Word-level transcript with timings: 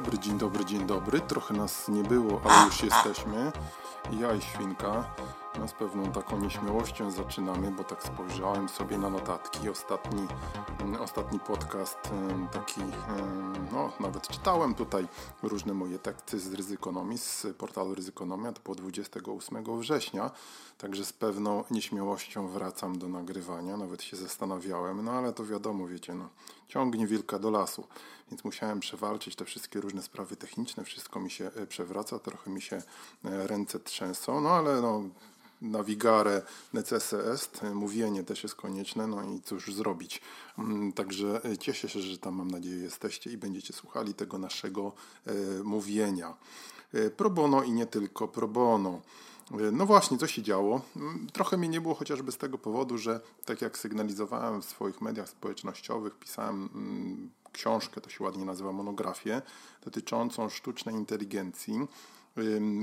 dobry, 0.00 0.18
dzień 0.18 0.38
dobry, 0.38 0.64
dzień 0.64 0.86
dobry. 0.86 1.20
Trochę 1.20 1.54
nas 1.54 1.88
nie 1.88 2.02
było, 2.02 2.40
ale 2.44 2.66
już 2.66 2.82
jesteśmy. 2.82 3.52
Ja 4.12 4.32
i 4.34 4.40
Świnka. 4.40 5.04
Z 5.66 5.72
pewną 5.72 6.12
taką 6.12 6.40
nieśmiałością 6.40 7.10
zaczynamy, 7.10 7.70
bo 7.70 7.84
tak 7.84 8.02
spojrzałem 8.02 8.68
sobie 8.68 8.98
na 8.98 9.10
notatki. 9.10 9.68
Ostatni, 9.68 10.26
mm, 10.80 11.02
ostatni 11.02 11.40
podcast 11.40 11.98
taki, 12.52 12.80
no 13.72 13.92
nawet 14.00 14.28
czytałem 14.28 14.74
tutaj 14.74 15.08
różne 15.42 15.74
moje 15.74 15.98
teksty 15.98 16.40
z 16.40 16.54
Ryzykonomii, 16.54 17.18
z 17.18 17.46
portalu 17.58 17.94
Ryzykonomia, 17.94 18.52
to 18.52 18.60
było 18.62 18.74
28 18.74 19.78
września, 19.78 20.30
także 20.78 21.04
z 21.04 21.12
pewną 21.12 21.64
nieśmiałością 21.70 22.48
wracam 22.48 22.98
do 22.98 23.08
nagrywania, 23.08 23.76
nawet 23.76 24.02
się 24.02 24.16
zastanawiałem, 24.16 25.04
no 25.04 25.12
ale 25.12 25.32
to 25.32 25.44
wiadomo, 25.44 25.86
wiecie, 25.86 26.14
no, 26.14 26.28
ciągnie 26.68 27.06
wilka 27.06 27.38
do 27.38 27.50
lasu, 27.50 27.86
więc 28.30 28.44
musiałem 28.44 28.80
przewalczyć 28.80 29.36
te 29.36 29.44
wszystkie 29.44 29.80
różne 29.80 30.02
sprawy 30.02 30.36
techniczne, 30.36 30.84
wszystko 30.84 31.20
mi 31.20 31.30
się 31.30 31.50
e, 31.56 31.66
przewraca, 31.66 32.18
trochę 32.18 32.50
mi 32.50 32.62
się 32.62 32.76
e, 33.24 33.46
ręce 33.46 33.80
trzęsą, 33.80 34.40
no 34.40 34.50
ale 34.50 34.80
no 34.80 35.02
navigare 35.62 36.42
necesse 36.72 37.32
est, 37.32 37.62
mówienie 37.74 38.24
też 38.24 38.42
jest 38.42 38.54
konieczne, 38.54 39.06
no 39.06 39.22
i 39.22 39.40
cóż 39.40 39.74
zrobić. 39.74 40.20
Mm, 40.58 40.92
także 40.92 41.44
e, 41.44 41.58
cieszę 41.58 41.88
się, 41.88 42.00
że 42.00 42.18
tam 42.18 42.34
mam 42.34 42.50
nadzieję 42.50 42.76
jesteście 42.76 43.30
i 43.30 43.36
będziecie 43.36 43.72
słuchali 43.72 44.14
tego 44.14 44.38
naszego 44.38 44.92
e, 45.26 45.32
mówienia. 45.64 46.36
E, 46.92 47.10
pro 47.10 47.30
bono 47.30 47.62
i 47.62 47.72
nie 47.72 47.86
tylko 47.86 48.28
pro 48.28 48.48
bono. 48.48 49.00
No 49.72 49.86
właśnie, 49.86 50.18
co 50.18 50.26
się 50.26 50.42
działo? 50.42 50.80
Mm, 50.96 51.26
trochę 51.32 51.56
mnie 51.56 51.68
nie 51.68 51.80
było 51.80 51.94
chociażby 51.94 52.32
z 52.32 52.36
tego 52.36 52.58
powodu, 52.58 52.98
że 52.98 53.20
tak 53.44 53.62
jak 53.62 53.78
sygnalizowałem 53.78 54.62
w 54.62 54.64
swoich 54.64 55.00
mediach 55.00 55.28
społecznościowych, 55.28 56.18
pisałem 56.18 56.68
mm, 56.74 57.30
książkę, 57.52 58.00
to 58.00 58.10
się 58.10 58.24
ładnie 58.24 58.44
nazywa 58.44 58.72
monografię, 58.72 59.42
dotyczącą 59.84 60.48
sztucznej 60.48 60.94
inteligencji. 60.94 61.86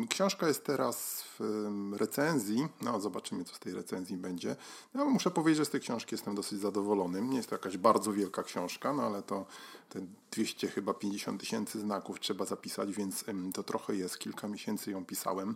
Książka 0.10 0.48
jest 0.48 0.64
teraz 0.64 1.24
w 1.40 1.94
recenzji. 1.98 2.68
No, 2.82 3.00
zobaczymy, 3.00 3.44
co 3.44 3.56
z 3.56 3.60
tej 3.60 3.74
recenzji 3.74 4.18
będzie. 4.18 4.56
Ja 4.96 5.06
muszę 5.06 5.32
powiedzieć, 5.32 5.58
że 5.58 5.66
z 5.66 5.70
tej 5.70 5.82
książki 5.82 6.16
jestem 6.16 6.36
dosyć 6.36 6.60
zadowolony. 6.60 7.22
Nie 7.22 7.38
jest 7.38 7.50
to 7.50 7.56
jakaś 7.56 7.78
bardzo 7.78 8.14
wielka 8.14 8.44
książka, 8.44 8.94
no 8.94 9.04
ale 9.04 9.22
to 9.22 9.46
te 9.90 10.00
200 10.32 10.68
chyba 10.68 10.94
50 10.94 11.40
tysięcy 11.40 11.80
znaków 11.80 12.20
trzeba 12.20 12.46
zapisać, 12.46 12.92
więc 12.92 13.26
to 13.54 13.64
trochę 13.64 13.96
jest. 13.96 14.20
Kilka 14.20 14.48
miesięcy 14.48 14.92
ją 14.92 15.06
pisałem. 15.06 15.56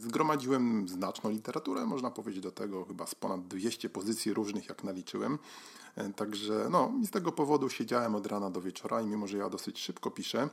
Zgromadziłem 0.00 0.88
znaczną 0.88 1.30
literaturę, 1.30 1.86
można 1.86 2.10
powiedzieć 2.10 2.42
do 2.42 2.52
tego 2.52 2.84
chyba 2.84 3.06
z 3.06 3.14
ponad 3.14 3.46
200 3.48 3.90
pozycji 3.90 4.32
różnych, 4.32 4.68
jak 4.68 4.84
naliczyłem. 4.84 5.38
Także 6.16 6.68
no, 6.70 6.92
z 7.04 7.10
tego 7.10 7.32
powodu 7.32 7.70
siedziałem 7.70 8.14
od 8.14 8.26
rana 8.26 8.50
do 8.50 8.60
wieczora 8.60 9.02
i 9.02 9.06
mimo, 9.06 9.26
że 9.26 9.38
ja 9.38 9.50
dosyć 9.50 9.78
szybko 9.78 10.10
piszę, 10.10 10.48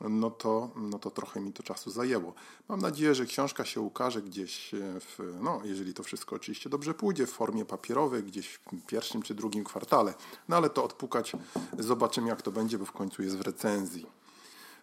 no 0.00 0.30
to, 0.30 0.70
no 0.76 0.98
to 0.98 1.10
trochę 1.10 1.40
mi 1.40 1.52
to 1.52 1.62
czasu 1.62 1.90
zajęło. 1.90 2.34
Mam 2.68 2.80
nadzieję, 2.80 3.14
że 3.14 3.26
książka 3.26 3.64
się 3.64 3.80
ukaże 3.80 4.22
gdzieś, 4.22 4.74
e, 4.74 5.00
w, 5.00 5.18
no, 5.40 5.60
jeżeli 5.64 5.94
to 5.94 6.02
wszystko 6.02 6.36
oczywiście 6.36 6.70
dobrze 6.70 6.94
pójdzie, 6.94 7.26
w 7.26 7.30
formie 7.30 7.64
papierowej, 7.64 8.22
gdzieś 8.22 8.48
w 8.48 8.86
pierwszym 8.86 9.22
czy 9.22 9.34
drugim 9.34 9.64
kwartale. 9.64 10.14
No 10.48 10.56
ale 10.56 10.70
to 10.70 10.84
odpukać, 10.84 11.32
zobaczymy 11.78 12.28
jak 12.28 12.42
to 12.42 12.52
będzie, 12.52 12.78
bo 12.78 12.84
w 12.84 12.92
końcu 12.92 13.22
jest 13.22 13.36
w 13.36 13.40
recenzji. 13.40 14.23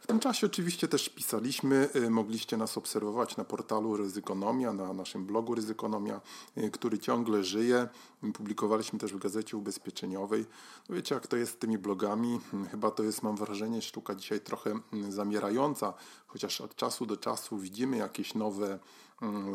W 0.02 0.08
tym 0.08 0.20
czasie 0.20 0.48
oczywiście 0.48 0.88
też 0.88 1.10
pisaliśmy, 1.10 1.90
y, 1.96 2.10
mogliście 2.10 2.58
nas 2.58 2.78
obserwować 2.78 3.38
na 3.38 3.44
portalu 3.44 3.98
Ryzykonomia, 3.98 4.74
na 4.74 4.94
naszym 4.94 5.26
blogu 5.26 5.56
Ryzykonomia, 5.56 6.22
y, 6.58 6.72
który 6.72 7.00
ciągle 7.00 7.44
żyje. 7.44 7.88
Publikowaliśmy 8.34 9.00
też 9.00 9.14
w 9.14 9.20
gazecie 9.20 9.58
ubezpieczeniowej. 9.58 10.46
No 10.90 10.96
wiecie, 10.96 11.16
jak 11.16 11.28
to 11.28 11.38
jest 11.38 11.52
z 11.52 11.58
tymi 11.58 11.78
blogami? 11.78 12.40
Chyba 12.72 12.92
to 12.92 13.04
jest, 13.04 13.24
mam 13.24 13.36
wrażenie, 13.36 13.82
sztuka 13.82 14.16
dzisiaj 14.16 14.42
trochę 14.42 14.80
mm, 14.94 15.12
zamierająca, 15.12 15.94
chociaż 16.28 16.62
od 16.62 16.76
czasu 16.76 17.06
do 17.06 17.18
czasu 17.18 17.58
widzimy 17.58 17.98
jakieś 17.98 18.34
nowe 18.34 18.68
Mm, 18.68 18.80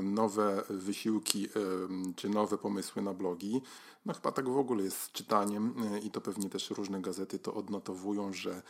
nowe 0.02 0.62
wysiłki 0.70 1.48
czy 2.16 2.28
nowe 2.28 2.58
pomysły 2.58 3.02
na 3.02 3.14
blogi. 3.14 3.62
No 4.06 4.14
chyba 4.14 4.32
tak 4.32 4.48
w 4.48 4.58
ogóle 4.58 4.84
jest 4.84 5.00
z 5.00 5.12
czytaniem 5.12 5.74
y, 5.94 6.00
i 6.00 6.10
to 6.10 6.20
pewnie 6.20 6.50
też 6.50 6.70
różne 6.70 7.00
gazety 7.00 7.38
to 7.38 7.54
odnotowują, 7.54 8.32
że 8.32 8.62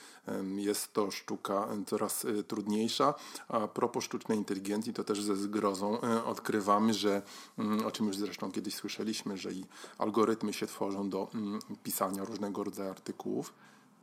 jest 0.56 0.92
to 0.92 1.10
sztuka 1.10 1.68
coraz 1.86 2.24
y, 2.24 2.44
trudniejsza. 2.44 3.14
A 3.48 3.68
propos 3.68 4.04
sztucznej 4.04 4.38
inteligencji, 4.38 4.92
to 4.92 5.04
też 5.04 5.22
ze 5.22 5.36
zgrozą 5.36 6.00
odkrywamy, 6.24 6.94
że 6.94 7.22
mm, 7.58 7.86
o 7.86 7.90
czym 7.90 8.06
już 8.06 8.16
zresztą 8.16 8.52
kiedyś 8.52 8.74
słyszeliśmy, 8.74 9.36
że 9.36 9.52
i 9.52 9.64
algorytmy 9.98 10.52
się 10.52 10.66
tworzą 10.66 11.10
do 11.10 11.28
mm, 11.34 11.58
pisania 11.82 12.24
różnego 12.24 12.64
rodzaju 12.64 12.90
artykułów. 12.90 13.54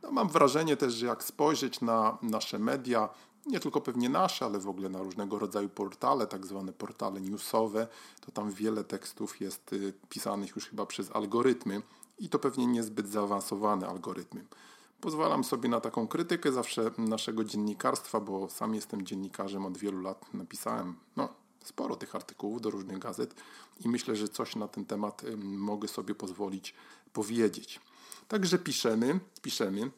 No, 0.02 0.12
mam 0.12 0.28
wrażenie 0.28 0.76
też, 0.76 0.94
że 0.94 1.06
jak 1.06 1.24
spojrzeć 1.24 1.80
na 1.80 2.18
nasze 2.22 2.58
media, 2.58 3.08
nie 3.46 3.60
tylko 3.60 3.80
pewnie 3.80 4.08
nasze, 4.08 4.44
ale 4.44 4.58
w 4.58 4.68
ogóle 4.68 4.88
na 4.88 4.98
różnego 4.98 5.38
rodzaju 5.38 5.68
portale, 5.68 6.26
tak 6.26 6.46
zwane 6.46 6.72
portale 6.72 7.20
newsowe, 7.20 7.86
to 8.20 8.32
tam 8.32 8.50
wiele 8.50 8.84
tekstów 8.84 9.40
jest 9.40 9.72
y, 9.72 9.92
pisanych 10.08 10.56
już 10.56 10.66
chyba 10.66 10.86
przez 10.86 11.10
algorytmy 11.10 11.82
i 12.18 12.28
to 12.28 12.38
pewnie 12.38 12.66
niezbyt 12.66 13.08
zaawansowane 13.08 13.88
algorytmy. 13.88 14.44
Pozwalam 15.00 15.44
sobie 15.44 15.68
na 15.68 15.80
taką 15.80 16.08
krytykę 16.08 16.52
zawsze 16.52 16.90
naszego 16.98 17.44
dziennikarstwa, 17.44 18.20
bo 18.20 18.50
sam 18.50 18.74
jestem 18.74 19.06
dziennikarzem 19.06 19.66
od 19.66 19.78
wielu 19.78 20.00
lat. 20.00 20.34
Napisałem 20.34 20.94
no, 21.16 21.28
sporo 21.64 21.96
tych 21.96 22.14
artykułów 22.14 22.60
do 22.60 22.70
różnych 22.70 22.98
gazet 22.98 23.34
i 23.80 23.88
myślę, 23.88 24.16
że 24.16 24.28
coś 24.28 24.56
na 24.56 24.68
ten 24.68 24.84
temat 24.84 25.22
mogę 25.36 25.88
sobie 25.88 26.14
pozwolić 26.14 26.74
powiedzieć. 27.12 27.80
Także 28.28 28.58
piszemy, 28.58 29.20
piszemy. 29.42 29.90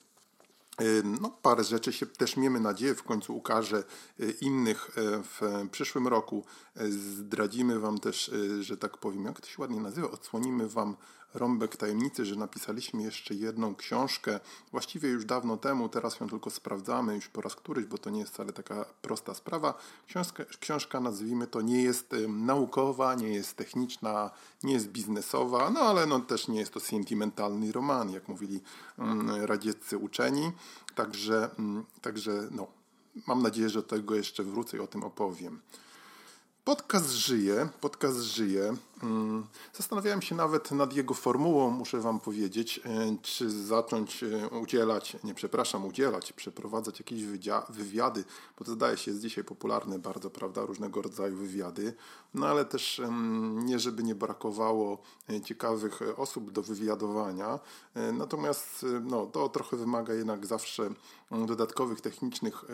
No, 1.05 1.31
parę 1.43 1.65
rzeczy 1.65 1.93
się 1.93 2.07
też 2.07 2.37
miejmy 2.37 2.61
nadzieję 2.61 2.95
w 2.95 3.03
końcu 3.03 3.37
ukaże 3.37 3.85
y, 4.21 4.31
innych 4.41 4.99
y, 4.99 5.23
w 5.23 5.69
przyszłym 5.71 6.09
roku. 6.09 6.45
Y, 6.81 6.93
zdradzimy 6.93 7.81
Wam 7.81 7.99
też, 7.99 8.31
że 8.61 8.77
tak 8.77 8.99
powiem, 8.99 9.25
jak 9.25 9.41
to 9.41 9.47
się 9.47 9.63
ładnie 9.63 9.81
nazywa, 9.81 10.11
odsłonimy 10.11 10.69
Wam 10.69 10.97
rąbek 11.39 11.77
tajemnicy, 11.77 12.25
że 12.25 12.37
napisaliśmy 12.37 13.03
jeszcze 13.03 13.35
jedną 13.35 13.75
książkę, 13.75 14.41
właściwie 14.71 15.09
już 15.09 15.25
dawno 15.25 15.57
temu, 15.57 15.89
teraz 15.89 16.21
ją 16.21 16.29
tylko 16.29 16.51
sprawdzamy, 16.51 17.15
już 17.15 17.29
po 17.29 17.41
raz 17.41 17.55
któryś, 17.55 17.87
bo 17.87 17.99
to 17.99 18.11
nie 18.11 18.21
jest 18.21 18.33
wcale 18.33 18.53
taka 18.53 18.85
prosta 19.03 19.35
sprawa. 19.35 19.75
Książka, 20.07 20.45
książka 20.61 21.01
nazwijmy 21.01 21.47
to, 21.47 21.61
nie 21.61 21.83
jest 21.83 22.15
naukowa, 22.29 23.15
nie 23.15 23.29
jest 23.29 23.57
techniczna, 23.57 24.31
nie 24.63 24.73
jest 24.73 24.89
biznesowa, 24.89 25.71
no 25.71 25.81
ale 25.81 26.07
no, 26.07 26.21
też 26.21 26.49
nie 26.49 26.61
jest 26.61 26.73
to 26.73 26.81
sentymentalny 26.81 27.73
roman, 27.73 28.11
jak 28.11 28.29
mówili 28.29 28.61
um, 28.99 29.31
radzieccy 29.31 29.99
uczeni. 29.99 30.53
Także, 30.95 31.51
um, 31.59 31.85
także 32.01 32.49
no, 32.51 32.67
mam 33.27 33.43
nadzieję, 33.43 33.69
że 33.69 33.83
do 33.83 33.89
tego 33.89 34.15
jeszcze 34.15 34.43
wrócę 34.45 34.77
i 34.77 34.81
o 34.81 34.87
tym 34.87 35.05
opowiem. 35.05 35.61
Podcast 36.67 37.11
żyje, 37.11 37.69
podcast 37.81 38.21
żyje. 38.21 38.77
Mm, 39.03 39.47
zastanawiałem 39.75 40.23
się 40.23 40.35
nawet 40.35 40.71
nad 40.71 40.97
jego 40.97 41.15
formułą, 41.15 41.71
muszę 41.71 42.01
Wam 42.01 42.21
powiedzieć, 42.21 42.81
e, 42.85 43.17
czy 43.23 43.51
zacząć 43.51 44.23
e, 44.23 44.49
udzielać, 44.49 45.17
nie 45.25 45.35
przepraszam, 45.35 45.87
udzielać, 45.87 46.33
przeprowadzać 46.33 46.99
jakieś 46.99 47.25
wywiady, 47.69 48.25
bo 48.59 48.65
to 48.65 48.73
zdaje 48.73 48.97
się 48.97 49.11
jest 49.11 49.23
dzisiaj 49.23 49.45
popularne 49.45 49.99
bardzo, 49.99 50.31
prawda, 50.31 50.67
różnego 50.67 51.03
rodzaju 51.03 51.37
wywiady, 51.37 51.95
no 52.35 52.47
ale 52.47 52.65
też 52.65 53.03
nie, 53.55 53.79
żeby 53.79 54.03
nie 54.03 54.15
brakowało 54.15 54.99
e, 55.31 55.41
ciekawych 55.41 56.01
osób 56.17 56.51
do 56.51 56.63
wywiadowania, 56.63 57.59
natomiast 58.13 58.87
no, 59.03 59.27
to 59.27 59.49
trochę 59.49 59.77
wymaga 59.77 60.15
jednak 60.15 60.47
zawsze 60.47 60.91
mm, 61.31 61.47
dodatkowych 61.47 62.01
technicznych 62.01 62.65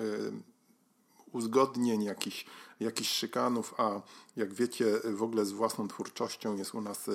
uzgodnień, 1.33 2.03
jakichś, 2.03 2.47
jakichś 2.81 3.11
szykanów, 3.11 3.75
a 3.79 4.01
jak 4.37 4.55
wiecie, 4.55 5.01
w 5.05 5.23
ogóle 5.23 5.45
z 5.45 5.53
własną 5.53 5.89
twórczością 5.89 6.57
jest 6.57 6.75
u 6.75 6.81
nas 6.81 7.09
e, 7.09 7.13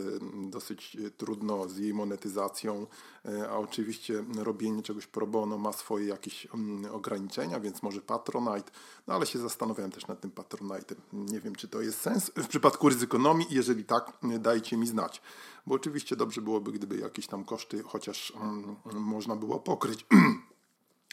dosyć 0.50 0.98
e, 1.06 1.12
trudno 1.12 1.70
z 1.70 1.78
jej 1.78 1.94
monetyzacją, 1.94 2.88
e, 3.26 3.50
a 3.50 3.58
oczywiście 3.58 4.24
robienie 4.38 4.84
czegoś 4.84 5.08
pro 5.08 5.28
bono 5.28 5.58
ma 5.58 5.74
swoje 5.74 6.08
jakieś 6.08 6.48
mm, 6.54 6.96
ograniczenia, 6.96 7.60
więc 7.60 7.84
może 7.84 8.02
Patronite, 8.02 8.72
no 9.08 9.14
ale 9.14 9.26
się 9.26 9.40
zastanawiałem 9.40 9.92
też 9.92 10.08
nad 10.08 10.22
tym 10.22 10.32
Patronite. 10.32 10.96
Nie 11.14 11.40
wiem, 11.40 11.56
czy 11.56 11.68
to 11.68 11.82
jest 11.82 12.02
sens 12.02 12.32
w 12.36 12.48
przypadku 12.48 12.90
ryzykonomii, 12.90 13.48
jeżeli 13.50 13.86
tak, 13.86 14.12
dajcie 14.40 14.78
mi 14.78 14.88
znać. 14.88 15.22
Bo 15.68 15.76
oczywiście 15.76 16.16
dobrze 16.16 16.42
byłoby, 16.42 16.72
gdyby 16.72 16.98
jakieś 16.98 17.28
tam 17.28 17.44
koszty 17.44 17.84
chociaż 17.84 18.34
mm, 18.36 18.76
można 18.94 19.36
było 19.36 19.60
pokryć. 19.60 20.06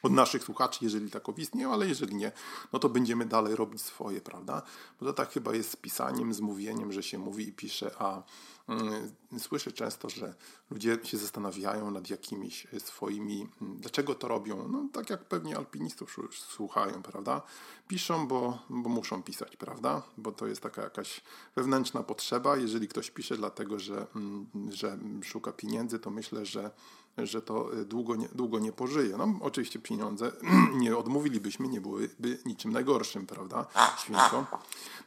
od 0.05 0.13
naszych 0.13 0.45
słuchaczy, 0.45 0.79
jeżeli 0.83 1.11
takowi 1.11 1.43
istnieją, 1.43 1.73
ale 1.73 1.89
jeżeli 1.89 2.15
nie, 2.15 2.33
no 2.73 2.79
to 2.79 2.89
będziemy 2.89 3.27
dalej 3.27 3.57
robić 3.57 3.83
swoje, 3.83 4.21
prawda? 4.21 4.63
Bo 5.01 5.07
to 5.07 5.13
tak 5.13 5.31
chyba 5.31 5.55
jest 5.55 5.71
z 5.71 5.77
pisaniem, 5.77 6.35
z 6.35 6.41
mówieniem, 6.41 6.93
że 6.93 7.03
się 7.03 7.19
mówi 7.19 7.49
i 7.49 7.53
pisze, 7.53 7.91
a 7.99 8.23
mm, 8.69 9.15
słyszę 9.39 9.73
często, 9.73 10.11
że 10.11 10.35
ludzie 10.71 10.99
się 11.05 11.19
zastanawiają 11.19 11.91
nad 11.91 12.11
jakimiś 12.11 12.67
swoimi, 12.79 13.49
mm, 13.63 13.77
dlaczego 13.77 14.15
to 14.15 14.29
robią, 14.29 14.69
no 14.69 14.89
tak 14.93 15.11
jak 15.11 15.25
pewnie 15.25 15.57
alpinistów 15.57 16.17
słuchają, 16.31 17.03
prawda? 17.03 17.43
Piszą, 17.89 18.27
bo, 18.27 18.59
bo 18.71 18.89
muszą 18.89 19.23
pisać, 19.23 19.57
prawda? 19.57 20.03
Bo 20.19 20.33
to 20.33 20.47
jest 20.47 20.61
taka 20.61 20.83
jakaś 20.83 21.21
wewnętrzna 21.57 22.03
potrzeba. 22.03 22.57
Jeżeli 22.57 22.89
ktoś 22.89 23.11
pisze 23.11 23.37
dlatego, 23.37 23.79
że, 23.79 24.07
mm, 24.17 24.47
że 24.73 24.99
szuka 25.23 25.53
pieniędzy, 25.53 25.99
to 25.99 26.11
myślę, 26.11 26.47
że 26.47 26.71
że 27.19 27.43
to 27.43 27.75
y, 27.75 27.85
długo 27.85 28.17
nie, 28.17 28.29
długo 28.29 28.59
nie 28.59 28.73
pożyje. 28.73 29.17
No, 29.17 29.35
oczywiście 29.41 29.79
pieniądze 29.79 30.33
nie 30.83 30.97
odmówilibyśmy, 30.97 31.69
nie 31.69 31.81
byłyby 31.81 32.39
niczym 32.47 32.73
najgorszym, 32.73 33.27
prawda, 33.27 33.67
świnko? 33.99 34.47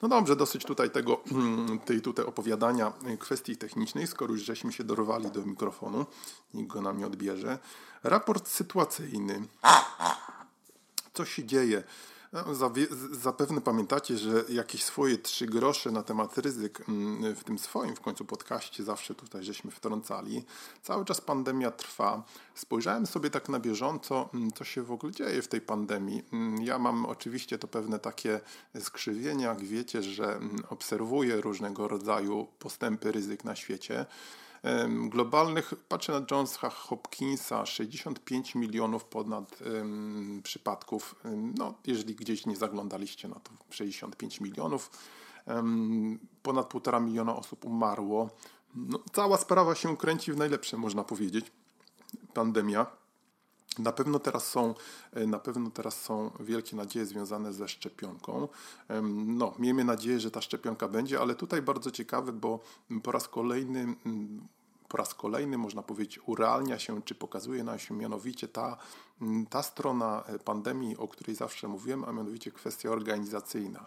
No 0.02 0.08
dobrze, 0.08 0.36
dosyć 0.36 0.66
tutaj 0.66 0.90
tego, 0.90 1.22
tej 1.86 2.02
tutaj 2.02 2.26
opowiadania 2.26 2.94
kwestii 3.20 3.58
technicznej, 3.58 4.08
skoro 4.08 4.34
już 4.34 4.44
żeśmy 4.44 4.74
się 4.74 4.84
dorwali 4.84 5.32
do 5.32 5.46
mikrofonu, 5.46 6.06
nikt 6.54 6.70
go 6.70 6.82
nam 6.82 6.98
nie 6.98 7.08
odbierze. 7.08 7.60
Raport 8.04 8.48
sytuacyjny. 8.48 9.44
Co 11.14 11.26
się 11.26 11.44
dzieje? 11.46 11.84
No, 12.34 12.44
zapewne 13.12 13.62
pamiętacie, 13.62 14.18
że 14.18 14.44
jakieś 14.50 14.84
swoje 14.84 15.18
trzy 15.18 15.46
grosze 15.46 15.92
na 15.92 16.04
temat 16.04 16.38
ryzyk 16.38 16.84
mm, 16.90 17.36
w 17.36 17.44
tym 17.44 17.60
swoim 17.60 17.96
w 17.96 18.02
końcu 18.02 18.26
podcaście 18.26 18.84
zawsze 18.84 19.16
tutaj 19.16 19.44
żeśmy 19.44 19.72
wtrącali. 19.72 20.46
Cały 20.84 21.06
czas 21.06 21.22
pandemia 21.22 21.72
trwa. 21.72 22.24
Spojrzałem 22.56 23.08
sobie 23.08 23.30
tak 23.30 23.50
na 23.50 23.60
bieżąco, 23.60 24.30
mm, 24.34 24.52
co 24.52 24.64
się 24.64 24.84
w 24.84 24.92
ogóle 24.92 25.12
dzieje 25.12 25.42
w 25.42 25.48
tej 25.48 25.62
pandemii. 25.62 26.24
Mm, 26.34 26.64
ja 26.64 26.80
mam 26.80 27.06
oczywiście 27.06 27.58
to 27.58 27.68
pewne 27.68 28.00
takie 28.00 28.40
skrzywienia, 28.80 29.50
jak 29.50 29.64
wiecie, 29.64 30.04
że 30.04 30.40
obserwuję 30.70 31.42
różnego 31.42 31.88
rodzaju 31.88 32.48
postępy 32.60 33.12
ryzyk 33.12 33.44
na 33.44 33.56
świecie 33.56 34.06
globalnych, 35.10 35.74
patrzę 35.90 36.14
na 36.14 36.22
Johns'a 36.22 36.72
Hopkinsa, 36.72 37.66
65 37.66 38.56
milionów 38.56 39.06
ponad 39.06 39.60
przypadków. 40.44 41.16
No, 41.58 41.74
jeżeli 41.88 42.16
gdzieś 42.16 42.46
nie 42.46 42.56
zaglądaliście, 42.56 43.28
no 43.28 43.36
to 43.36 43.52
65 43.70 44.42
milionów. 44.42 44.92
Ponad 46.44 46.74
1,5 46.74 47.02
miliona 47.02 47.36
osób 47.36 47.66
umarło. 47.66 48.30
No, 48.76 49.00
cała 49.14 49.38
sprawa 49.38 49.76
się 49.76 49.98
kręci 49.98 50.34
w 50.34 50.38
najlepsze, 50.38 50.78
można 50.78 51.04
powiedzieć. 51.04 51.52
Pandemia. 52.34 52.86
Na 53.80 53.92
pewno 53.92 54.20
teraz 54.20 54.48
są, 54.48 54.74
e, 55.14 55.28
na 55.28 55.40
pewno 55.40 55.72
teraz 55.72 56.02
są 56.02 56.32
wielkie 56.40 56.76
nadzieje 56.76 57.06
związane 57.06 57.54
ze 57.54 57.68
szczepionką. 57.68 58.48
No, 59.28 59.54
miejmy 59.60 59.84
nadzieję, 59.84 60.20
że 60.20 60.32
ta 60.32 60.42
szczepionka 60.42 60.88
będzie, 60.88 61.20
ale 61.20 61.36
tutaj 61.36 61.62
bardzo 61.62 61.92
ciekawe, 61.92 62.32
bo 62.32 62.60
po 63.04 63.12
raz 63.12 63.28
kolejny 63.28 63.96
po 64.88 64.98
raz 64.98 65.14
kolejny, 65.14 65.58
można 65.58 65.84
powiedzieć, 65.84 66.20
urealnia 66.26 66.80
się, 66.80 67.02
czy 67.02 67.16
pokazuje 67.16 67.64
nam 67.64 67.80
się 67.80 67.96
mianowicie 67.96 68.48
ta, 68.48 68.78
ta 69.50 69.64
strona 69.64 70.24
pandemii, 70.46 70.98
o 70.98 71.08
której 71.08 71.36
zawsze 71.36 71.68
mówiłem, 71.68 72.04
a 72.04 72.12
mianowicie 72.12 72.52
kwestia 72.52 72.90
organizacyjna. 72.90 73.86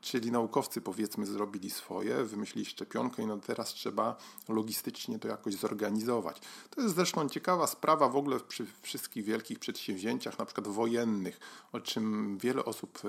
Czyli 0.00 0.30
naukowcy 0.30 0.80
powiedzmy 0.80 1.26
zrobili 1.26 1.70
swoje, 1.70 2.24
wymyślili 2.24 2.66
szczepionkę 2.66 3.22
i 3.22 3.26
no 3.26 3.38
teraz 3.38 3.68
trzeba 3.68 4.16
logistycznie 4.48 5.18
to 5.18 5.28
jakoś 5.28 5.54
zorganizować. 5.54 6.40
To 6.70 6.80
jest 6.80 6.94
zresztą 6.94 7.28
ciekawa 7.28 7.66
sprawa 7.66 8.08
w 8.08 8.16
ogóle 8.16 8.40
przy 8.40 8.66
wszystkich 8.82 9.24
wielkich 9.24 9.58
przedsięwzięciach, 9.58 10.38
na 10.38 10.44
przykład 10.44 10.68
wojennych, 10.68 11.40
o 11.72 11.80
czym 11.80 12.38
wiele 12.38 12.64
osób 12.64 13.02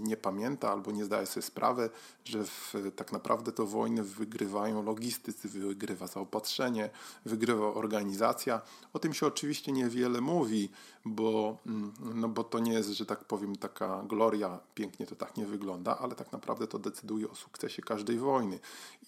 nie 0.00 0.16
pamięta 0.16 0.72
albo 0.72 0.90
nie 0.90 1.04
zdaje 1.04 1.26
sobie 1.26 1.46
sprawy, 1.46 1.90
że 2.24 2.44
w, 2.44 2.74
tak 2.96 3.12
naprawdę 3.12 3.52
to 3.52 3.66
wojny 3.66 4.02
wygrywają 4.02 4.82
logistycy, 4.82 5.48
wygrywa 5.48 6.06
zaopatrzenie, 6.06 6.90
wygrywa 7.24 7.66
organizacja. 7.66 8.60
O 8.92 8.98
tym 8.98 9.14
się 9.14 9.26
oczywiście 9.26 9.72
niewiele 9.72 10.20
mówi, 10.20 10.70
bo, 11.04 11.58
mm, 11.66 11.92
no 12.14 12.28
bo 12.28 12.44
to 12.44 12.58
nie 12.58 12.72
jest, 12.72 12.90
że 12.90 13.06
tak 13.06 13.24
powiem, 13.24 13.56
taka 13.56 14.02
gloria, 14.02 14.60
pięknie 14.74 15.06
to 15.06 15.16
tak 15.16 15.36
nie 15.36 15.46
wygląda, 15.46 15.98
ale 15.98 16.14
tak 16.14 16.32
naprawdę 16.32 16.66
to 16.66 16.78
decyduje 16.78 17.30
o 17.30 17.34
sukcesie 17.34 17.82
każdej 17.82 18.18
wojny. 18.18 18.58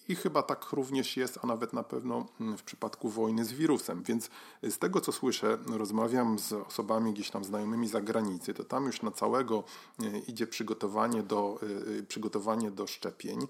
I 0.07 0.15
chyba 0.15 0.43
tak 0.43 0.71
również 0.71 1.17
jest, 1.17 1.39
a 1.43 1.47
nawet 1.47 1.73
na 1.73 1.83
pewno 1.83 2.25
mm, 2.41 2.57
w 2.57 2.63
przypadku 2.63 3.09
wojny 3.09 3.45
z 3.45 3.53
wirusem. 3.53 4.03
Więc 4.03 4.29
z 4.63 4.77
tego, 4.77 5.01
co 5.01 5.11
słyszę, 5.11 5.57
rozmawiam 5.67 6.39
z 6.39 6.53
osobami 6.53 7.13
gdzieś 7.13 7.31
tam 7.31 7.43
znajomymi 7.43 7.87
za 7.87 8.01
granicy, 8.01 8.53
to 8.53 8.63
tam 8.63 8.85
już 8.85 9.01
na 9.01 9.11
całego 9.11 9.63
e, 9.99 10.19
idzie 10.19 10.47
przygotowanie 10.47 11.23
do, 11.23 11.59
e, 11.61 11.99
e, 11.99 12.03
przygotowanie 12.03 12.71
do 12.71 12.87
szczepień, 12.87 13.47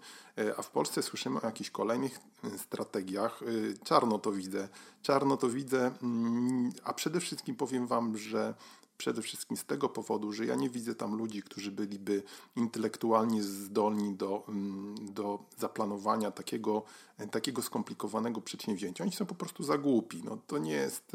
a 0.57 0.61
w 0.61 0.69
Polsce 0.69 1.03
słyszymy 1.03 1.41
o 1.41 1.45
jakichś 1.45 1.69
kolejnych 1.69 2.19
strategiach. 2.57 3.39
Czarno 3.83 4.19
to 4.19 4.31
widzę. 4.31 4.69
Czarno 5.01 5.37
to 5.37 5.49
widzę, 5.49 5.91
mm, 6.03 6.71
a 6.83 6.93
przede 6.93 7.19
wszystkim 7.19 7.55
powiem 7.55 7.87
Wam, 7.87 8.17
że 8.17 8.53
Przede 8.97 9.21
wszystkim 9.21 9.57
z 9.57 9.65
tego 9.65 9.89
powodu, 9.89 10.33
że 10.33 10.45
ja 10.45 10.55
nie 10.55 10.69
widzę 10.69 10.95
tam 10.95 11.15
ludzi, 11.15 11.43
którzy 11.43 11.71
byliby 11.71 12.23
intelektualnie 12.55 13.43
zdolni 13.43 14.13
do, 14.13 14.43
mm, 14.47 14.95
do 15.13 15.39
zaplanowania 15.57 16.31
takiego, 16.31 16.83
takiego 17.31 17.61
skomplikowanego 17.61 18.41
przedsięwzięcia. 18.41 19.03
Oni 19.03 19.13
są 19.13 19.25
po 19.25 19.35
prostu 19.35 19.63
za 19.63 19.77
głupi. 19.77 20.21
No, 20.23 20.37
to 20.47 20.57
nie 20.57 20.71
jest 20.71 21.11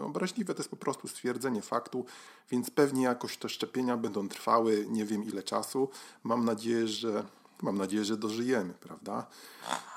obraźliwe, 0.00 0.54
to 0.54 0.60
jest 0.60 0.70
po 0.70 0.76
prostu 0.76 1.08
stwierdzenie 1.08 1.62
faktu, 1.62 2.04
więc 2.50 2.70
pewnie 2.70 3.02
jakoś 3.02 3.36
te 3.36 3.48
szczepienia 3.48 3.96
będą 3.96 4.28
trwały 4.28 4.86
nie 4.90 5.04
wiem 5.04 5.24
ile 5.24 5.42
czasu. 5.42 5.88
Mam 6.24 6.44
nadzieję, 6.44 6.88
że 6.88 7.24
mam 7.62 7.78
nadzieję, 7.78 8.04
że 8.04 8.16
dożyjemy, 8.16 8.74
prawda? 8.74 9.26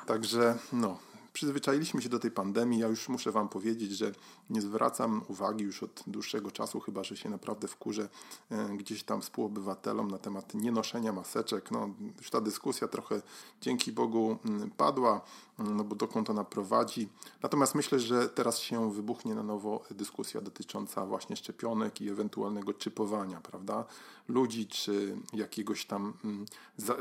Także 0.06 0.58
no, 0.74 1.00
przyzwyczailiśmy 1.38 2.02
się 2.02 2.10
do 2.10 2.20
tej 2.20 2.32
pandemii. 2.32 2.80
Ja 2.80 2.88
już 2.88 3.10
muszę 3.10 3.32
Wam 3.32 3.50
powiedzieć, 3.50 3.92
że 3.92 4.12
nie 4.50 4.62
zwracam 4.62 5.22
uwagi 5.28 5.64
już 5.64 5.84
od 5.84 6.04
dłuższego 6.08 6.52
czasu, 6.52 6.80
chyba 6.80 7.04
że 7.04 7.18
się 7.18 7.30
naprawdę 7.30 7.68
wkurzę 7.68 8.10
e, 8.52 8.78
gdzieś 8.78 9.04
tam 9.04 9.22
współobywatelom 9.22 10.12
na 10.12 10.18
temat 10.18 10.54
nienoszenia 10.54 11.14
maseczek. 11.14 11.72
No, 11.72 11.90
już 12.18 12.30
ta 12.30 12.42
dyskusja 12.42 12.88
trochę 12.88 13.22
dzięki 13.62 13.92
Bogu 13.92 14.38
mm, 14.46 14.72
padła, 14.72 15.22
mm, 15.60 15.78
no 15.78 15.84
bo 15.84 15.96
dokąd 15.96 16.30
ona 16.30 16.44
prowadzi. 16.44 17.10
Natomiast 17.44 17.76
myślę, 17.76 18.00
że 18.00 18.30
teraz 18.30 18.60
się 18.60 18.92
wybuchnie 18.92 19.36
na 19.36 19.44
nowo 19.44 19.84
dyskusja 19.92 20.42
dotycząca 20.42 21.06
właśnie 21.06 21.36
szczepionek 21.36 22.02
i 22.02 22.10
ewentualnego 22.10 22.74
czypowania, 22.74 23.42
prawda? 23.42 23.86
Ludzi 24.28 24.68
czy 24.68 25.18
jakiegoś 25.34 25.86
tam 25.86 26.14
mm, 26.24 26.46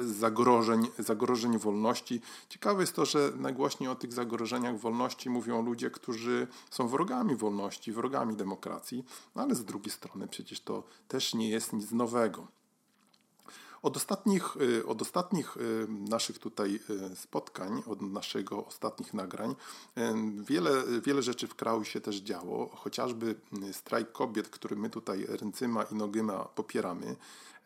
zagrożeń, 0.00 0.88
zagrożeń 0.98 1.58
wolności. 1.58 2.20
Ciekawe 2.48 2.82
jest 2.82 2.96
to, 2.96 3.04
że 3.04 3.32
najgłośniej 3.36 3.90
o 3.90 3.94
tych 3.94 4.12
zagrożeniach 4.12 4.25
wolności 4.78 5.30
mówią 5.30 5.62
ludzie, 5.62 5.90
którzy 5.90 6.47
są 6.71 6.88
wrogami 6.88 7.37
wolności, 7.37 7.92
wrogami 7.92 8.37
demokracji, 8.37 9.04
no 9.35 9.42
ale 9.42 9.54
z 9.54 9.64
drugiej 9.64 9.92
strony 9.92 10.28
przecież 10.28 10.61
to 10.61 10.83
też 11.09 11.35
nie 11.35 11.49
jest 11.49 11.73
nic 11.73 11.92
nowego. 11.92 12.47
Od 13.83 13.97
ostatnich, 13.97 14.56
y, 14.56 14.87
od 14.87 15.02
ostatnich 15.02 15.56
y, 15.56 15.87
naszych 15.88 16.38
tutaj 16.38 16.80
y, 17.12 17.16
spotkań, 17.16 17.83
od 17.87 18.02
naszego 18.02 18.66
ostatnich 18.66 19.14
nagrań, 19.14 19.54
wiele, 20.49 20.71
wiele 21.04 21.23
rzeczy 21.23 21.47
w 21.47 21.54
kraju 21.54 21.85
się 21.85 22.00
też 22.00 22.16
działo, 22.16 22.68
chociażby 22.75 23.35
strajk 23.73 24.12
kobiet, 24.12 24.49
który 24.49 24.76
my 24.76 24.90
tutaj 24.90 25.26
ręcyma 25.28 25.83
i 25.83 25.95
nogyma 25.95 26.45
popieramy. 26.45 27.16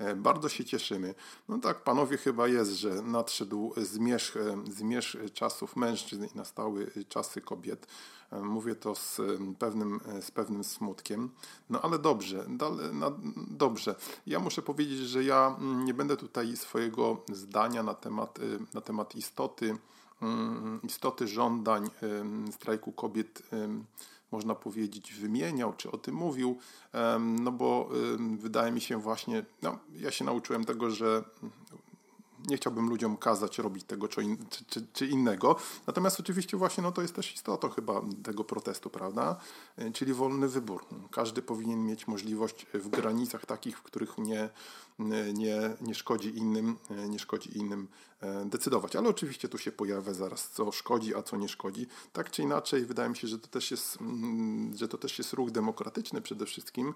E, 0.00 0.16
bardzo 0.16 0.48
się 0.48 0.64
cieszymy. 0.64 1.14
No 1.48 1.58
tak, 1.58 1.84
panowie, 1.84 2.16
chyba 2.16 2.48
jest, 2.48 2.72
że 2.72 3.02
nadszedł 3.02 3.72
zmierzch, 3.76 4.34
zmierzch 4.70 5.16
czasów 5.34 5.76
mężczyzn 5.76 6.24
i 6.24 6.36
nastały 6.36 6.90
czasy 7.08 7.40
kobiet. 7.40 7.86
E, 8.30 8.40
mówię 8.40 8.74
to 8.74 8.94
z 8.94 9.20
pewnym, 9.58 10.00
e, 10.08 10.22
z 10.22 10.30
pewnym 10.30 10.64
smutkiem. 10.64 11.30
No 11.70 11.80
ale 11.82 11.98
dobrze, 11.98 12.46
dale, 12.48 12.92
no, 12.92 13.12
dobrze. 13.50 13.94
Ja 14.26 14.38
muszę 14.38 14.62
powiedzieć, 14.62 14.98
że 14.98 15.24
ja 15.24 15.56
mm, 15.58 15.84
nie 15.84 15.94
będę 15.94 16.16
tutaj 16.16 16.56
swojego 16.56 17.22
zdania 17.32 17.82
na 17.82 17.94
temat, 17.94 18.38
na 18.74 18.80
temat 18.80 19.14
istoty, 19.14 19.76
mm, 20.22 20.80
istoty 20.82 21.28
żądań 21.28 21.90
strajku 22.50 22.92
kobiet 22.92 23.42
można 24.32 24.54
powiedzieć, 24.54 25.14
wymieniał, 25.14 25.72
czy 25.76 25.90
o 25.90 25.98
tym 25.98 26.14
mówił, 26.14 26.58
no 27.18 27.52
bo 27.52 27.88
wydaje 28.38 28.72
mi 28.72 28.80
się 28.80 29.00
właśnie, 29.00 29.44
no, 29.62 29.78
ja 29.92 30.10
się 30.10 30.24
nauczyłem 30.24 30.64
tego, 30.64 30.90
że 30.90 31.24
nie 32.48 32.56
chciałbym 32.56 32.88
ludziom 32.88 33.16
kazać 33.16 33.58
robić 33.58 33.84
tego 33.84 34.08
czy, 34.08 34.22
czy, 34.68 34.86
czy, 34.92 35.06
innego. 35.06 35.56
Natomiast 35.86 36.20
oczywiście 36.20 36.56
właśnie 36.56 36.82
no, 36.82 36.92
to 36.92 37.02
jest 37.02 37.14
też 37.14 37.34
istotą 37.34 37.68
chyba 37.68 38.00
tego 38.22 38.44
protestu, 38.44 38.90
prawda? 38.90 39.36
E, 39.76 39.90
czyli 39.90 40.14
wolny 40.14 40.48
wybór. 40.48 40.84
Każdy 41.10 41.42
powinien 41.42 41.86
mieć 41.86 42.08
możliwość 42.08 42.66
w 42.74 42.88
granicach 42.88 43.46
takich, 43.46 43.78
w 43.78 43.82
których 43.82 44.18
nie, 44.18 44.50
nie, 45.32 45.76
nie 45.80 45.94
szkodzi 45.94 46.38
innym, 46.38 46.76
nie 47.08 47.18
szkodzi 47.18 47.58
innym 47.58 47.88
decydować. 48.44 48.96
Ale 48.96 49.08
oczywiście 49.08 49.48
tu 49.48 49.58
się 49.58 49.72
pojawia 49.72 50.14
zaraz, 50.14 50.50
co 50.50 50.72
szkodzi, 50.72 51.14
a 51.14 51.22
co 51.22 51.36
nie 51.36 51.48
szkodzi. 51.48 51.86
Tak 52.12 52.30
czy 52.30 52.42
inaczej, 52.42 52.84
wydaje 52.84 53.08
mi 53.08 53.16
się, 53.16 53.28
że 53.28 53.38
to 53.38 53.48
też 53.48 53.70
jest, 53.70 54.00
mm, 54.00 54.76
że 54.76 54.88
to 54.88 54.98
też 54.98 55.18
jest 55.18 55.32
ruch 55.32 55.50
demokratyczny 55.50 56.20
przede 56.20 56.46
wszystkim 56.46 56.94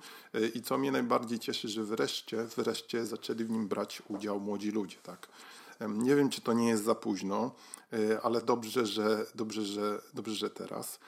i 0.54 0.62
co 0.62 0.78
mnie 0.78 0.92
najbardziej 0.92 1.38
cieszy, 1.38 1.68
że 1.68 1.84
wreszcie, 1.84 2.44
wreszcie 2.44 3.06
zaczęli 3.06 3.44
w 3.44 3.50
nim 3.50 3.68
brać 3.68 4.02
udział 4.08 4.40
młodzi 4.40 4.70
ludzie. 4.70 4.96
Tak? 5.02 5.28
Nie 5.88 6.16
wiem, 6.16 6.30
czy 6.30 6.40
to 6.40 6.52
nie 6.52 6.68
jest 6.68 6.84
za 6.84 6.94
późno, 6.94 7.54
e, 7.92 8.20
ale 8.22 8.42
dobrze, 8.42 8.86
że, 8.86 9.26
dobrze, 9.34 9.64
że, 9.64 10.00
dobrze, 10.14 10.34
że 10.34 10.50
teraz. 10.50 10.98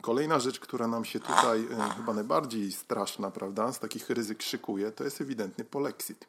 Kolejna 0.00 0.40
rzecz, 0.40 0.60
która 0.60 0.86
nam 0.86 1.04
się 1.04 1.20
tutaj 1.20 1.66
e, 1.70 1.90
chyba 1.96 2.14
najbardziej 2.14 2.72
straszna, 2.72 3.30
prawda, 3.30 3.72
z 3.72 3.78
takich 3.78 4.10
ryzyk 4.10 4.42
szykuje, 4.42 4.92
to 4.92 5.04
jest 5.04 5.20
ewidentny 5.20 5.64
polexit. 5.64 6.26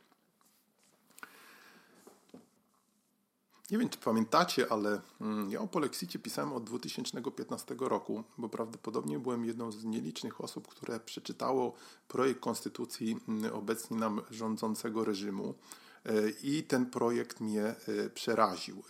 Nie 3.71 3.77
wiem, 3.77 3.89
czy 3.89 3.97
pamiętacie, 3.97 4.71
ale 4.71 5.01
mm, 5.21 5.51
ja 5.51 5.59
o 5.59 5.67
polexicie 5.67 6.19
pisałem 6.19 6.53
od 6.53 6.63
2015 6.63 7.75
roku, 7.79 8.23
bo 8.37 8.49
prawdopodobnie 8.49 9.19
byłem 9.19 9.45
jedną 9.45 9.71
z 9.71 9.83
nielicznych 9.83 10.41
osób, 10.41 10.67
które 10.67 10.99
przeczytało 10.99 11.73
projekt 12.07 12.39
konstytucji 12.39 13.19
mm, 13.27 13.53
obecnie 13.53 13.97
nam 13.97 14.21
rządzącego 14.31 15.05
reżimu. 15.05 15.53
I 16.43 16.63
ten 16.63 16.85
projekt 16.85 17.39
mnie 17.39 17.63
e, 17.63 17.75
przeraził. 18.09 18.83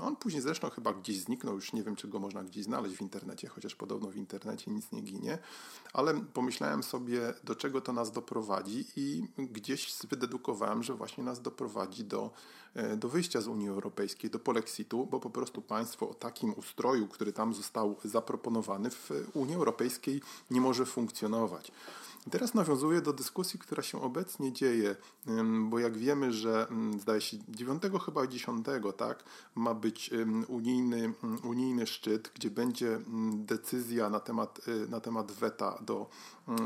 On 0.00 0.16
później 0.16 0.42
zresztą 0.42 0.70
chyba 0.70 0.92
gdzieś 0.92 1.18
zniknął, 1.18 1.54
już 1.54 1.72
nie 1.72 1.82
wiem, 1.82 1.96
czy 1.96 2.08
go 2.08 2.18
można 2.18 2.44
gdzieś 2.44 2.64
znaleźć 2.64 2.96
w 2.96 3.00
internecie, 3.00 3.48
chociaż 3.48 3.74
podobno 3.74 4.10
w 4.10 4.16
internecie 4.16 4.70
nic 4.70 4.92
nie 4.92 5.02
ginie, 5.02 5.38
ale 5.92 6.20
pomyślałem 6.20 6.82
sobie, 6.82 7.34
do 7.44 7.54
czego 7.54 7.80
to 7.80 7.92
nas 7.92 8.12
doprowadzi 8.12 8.84
i 8.96 9.24
gdzieś 9.38 9.92
wydedukowałem, 10.10 10.82
że 10.82 10.94
właśnie 10.94 11.24
nas 11.24 11.42
doprowadzi 11.42 12.04
do, 12.04 12.30
e, 12.74 12.96
do 12.96 13.08
wyjścia 13.08 13.40
z 13.40 13.46
Unii 13.46 13.68
Europejskiej, 13.68 14.30
do 14.30 14.38
polexitu, 14.38 15.06
bo 15.06 15.20
po 15.20 15.30
prostu 15.30 15.62
państwo 15.62 16.10
o 16.10 16.14
takim 16.14 16.54
ustroju, 16.54 17.08
który 17.08 17.32
tam 17.32 17.54
został 17.54 17.96
zaproponowany 18.04 18.90
w 18.90 19.10
Unii 19.34 19.54
Europejskiej 19.54 20.22
nie 20.50 20.60
może 20.60 20.86
funkcjonować. 20.86 21.72
Teraz 22.30 22.54
nawiązuję 22.54 23.00
do 23.00 23.12
dyskusji, 23.12 23.58
która 23.58 23.82
się 23.82 24.02
obecnie 24.02 24.52
dzieje, 24.52 24.96
bo 25.68 25.78
jak 25.78 25.98
wiemy, 25.98 26.32
że 26.32 26.66
zdaje 26.98 27.20
się 27.20 27.36
9 27.48 27.82
chyba 28.04 28.26
10, 28.26 28.66
tak, 28.96 29.24
ma 29.54 29.74
być 29.74 30.10
unijny, 30.48 31.12
unijny 31.44 31.86
szczyt, 31.86 32.30
gdzie 32.34 32.50
będzie 32.50 33.00
decyzja 33.34 34.10
na 34.10 34.20
temat, 34.20 34.60
y, 34.68 34.88
na 34.88 35.00
temat 35.00 35.32
weta 35.32 35.78
do, 35.86 36.06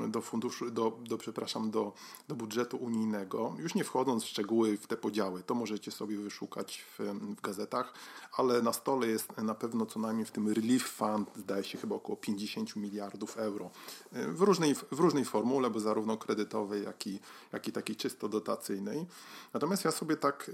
do 0.09 0.21
funduszu, 0.21 0.71
do, 0.71 0.99
do, 1.09 1.19
przepraszam, 1.19 1.71
do, 1.71 1.93
do 2.29 2.35
budżetu 2.35 2.77
unijnego. 2.77 3.55
Już 3.59 3.75
nie 3.75 3.85
wchodząc 3.85 4.25
w 4.25 4.29
szczegóły, 4.29 4.77
w 4.77 4.87
te 4.87 4.97
podziały, 4.97 5.43
to 5.43 5.55
możecie 5.55 5.91
sobie 5.91 6.17
wyszukać 6.17 6.85
w, 6.99 7.03
w 7.37 7.41
gazetach, 7.41 7.95
ale 8.37 8.63
na 8.63 8.73
stole 8.73 9.07
jest 9.07 9.37
na 9.37 9.55
pewno 9.55 9.87
co 9.87 10.01
najmniej 10.01 10.27
w 10.27 10.31
tym 10.31 10.49
Relief 10.49 10.83
Fund, 10.83 11.31
zdaje 11.37 11.65
się 11.65 11.79
chyba 11.79 11.97
około 11.97 12.17
50 12.17 12.77
miliardów 12.77 13.37
euro 13.37 13.71
y, 14.17 14.33
w 14.33 14.41
różnej, 14.41 14.75
w 14.75 14.99
różnej 14.99 15.25
formie 15.25 15.46
formule, 15.47 15.71
bo 15.71 15.81
zarówno 15.81 16.17
kredytowej, 16.17 16.85
jak 16.85 17.07
i, 17.07 17.21
jak 17.53 17.69
i 17.69 17.73
takiej 17.73 17.97
czysto 17.97 18.29
dotacyjnej. 18.29 19.07
Natomiast 19.55 19.85
ja 19.85 19.91
sobie 19.91 20.17
tak 20.17 20.51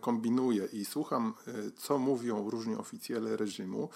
kombinuję 0.00 0.68
i 0.72 0.84
słucham, 0.84 1.34
y, 1.48 1.72
co 1.76 1.98
mówią 1.98 2.50
różni 2.50 2.74
oficjele 2.74 3.36
reżimu. 3.36 3.88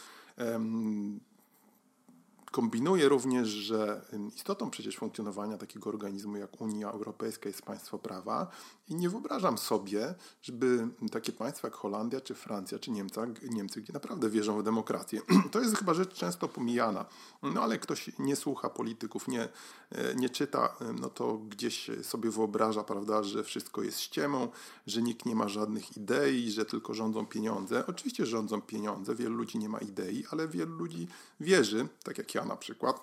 Kombinuje 2.54 3.08
również, 3.08 3.48
że 3.48 4.02
istotą 4.36 4.70
przecież 4.70 4.96
funkcjonowania 4.96 5.58
takiego 5.58 5.90
organizmu 5.90 6.36
jak 6.36 6.60
Unia 6.60 6.90
Europejska 6.90 7.48
jest 7.48 7.62
państwo 7.62 7.98
prawa 7.98 8.50
i 8.88 8.94
nie 8.94 9.10
wyobrażam 9.10 9.58
sobie, 9.58 10.14
żeby 10.42 10.88
takie 11.12 11.32
państwa 11.32 11.68
jak 11.68 11.74
Holandia, 11.74 12.20
czy 12.20 12.34
Francja, 12.34 12.78
czy 12.78 12.90
Niemca, 12.90 13.26
Niemcy, 13.50 13.82
gdzie 13.82 13.92
naprawdę 13.92 14.30
wierzą 14.30 14.58
w 14.58 14.62
demokrację, 14.62 15.20
to 15.52 15.60
jest 15.60 15.76
chyba 15.76 15.94
rzecz 15.94 16.14
często 16.14 16.48
pomijana, 16.48 17.04
no 17.42 17.62
ale 17.62 17.78
ktoś 17.78 18.10
nie 18.18 18.36
słucha 18.36 18.70
polityków, 18.70 19.28
nie, 19.28 19.48
e, 19.90 20.14
nie 20.14 20.28
czyta, 20.30 20.76
no 21.00 21.10
to 21.10 21.38
gdzieś 21.38 21.90
sobie 22.02 22.30
wyobraża, 22.30 22.84
prawda, 22.84 23.22
że 23.22 23.44
wszystko 23.44 23.82
jest 23.82 24.00
ściemą, 24.00 24.48
że 24.86 25.02
nikt 25.02 25.26
nie 25.26 25.34
ma 25.34 25.48
żadnych 25.48 25.96
idei, 25.96 26.50
że 26.50 26.64
tylko 26.64 26.94
rządzą 26.94 27.26
pieniądze. 27.26 27.86
Oczywiście 27.86 28.26
rządzą 28.26 28.62
pieniądze, 28.62 29.14
wielu 29.14 29.34
ludzi 29.34 29.58
nie 29.58 29.68
ma 29.68 29.78
idei, 29.78 30.24
ale 30.30 30.48
wielu 30.48 30.76
ludzi 30.76 31.08
wierzy, 31.40 31.88
tak 32.02 32.18
jak 32.18 32.34
ja 32.34 32.43
na 32.44 32.56
przykład, 32.56 33.00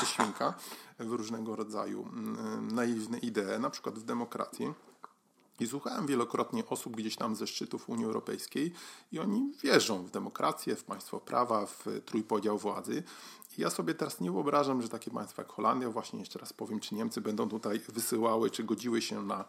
czy 0.00 0.06
świnka, 0.06 0.54
w 0.98 1.12
różnego 1.12 1.56
rodzaju 1.56 2.02
mm, 2.02 2.70
naiwne 2.70 3.18
idee, 3.18 3.58
na 3.60 3.70
przykład 3.70 3.98
w 3.98 4.02
demokracji. 4.02 4.72
I 5.60 5.66
słuchałem 5.66 6.06
wielokrotnie 6.06 6.66
osób 6.68 6.96
gdzieś 6.96 7.16
tam 7.16 7.36
ze 7.36 7.46
szczytów 7.46 7.88
Unii 7.88 8.04
Europejskiej 8.04 8.72
i 9.12 9.18
oni 9.18 9.52
wierzą 9.62 10.02
w 10.02 10.10
demokrację, 10.10 10.76
w 10.76 10.84
państwo 10.84 11.20
prawa, 11.20 11.66
w 11.66 11.84
trójpodział 12.04 12.58
władzy. 12.58 13.02
Ja 13.58 13.70
sobie 13.70 13.94
teraz 13.94 14.20
nie 14.20 14.30
wyobrażam, 14.30 14.82
że 14.82 14.88
takie 14.88 15.10
państwa 15.10 15.42
jak 15.42 15.52
Holandia, 15.52 15.90
właśnie 15.90 16.18
jeszcze 16.18 16.38
raz 16.38 16.52
powiem, 16.52 16.80
czy 16.80 16.94
Niemcy 16.94 17.20
będą 17.20 17.48
tutaj 17.48 17.80
wysyłały, 17.88 18.50
czy 18.50 18.64
godziły 18.64 19.02
się 19.02 19.22
na, 19.22 19.44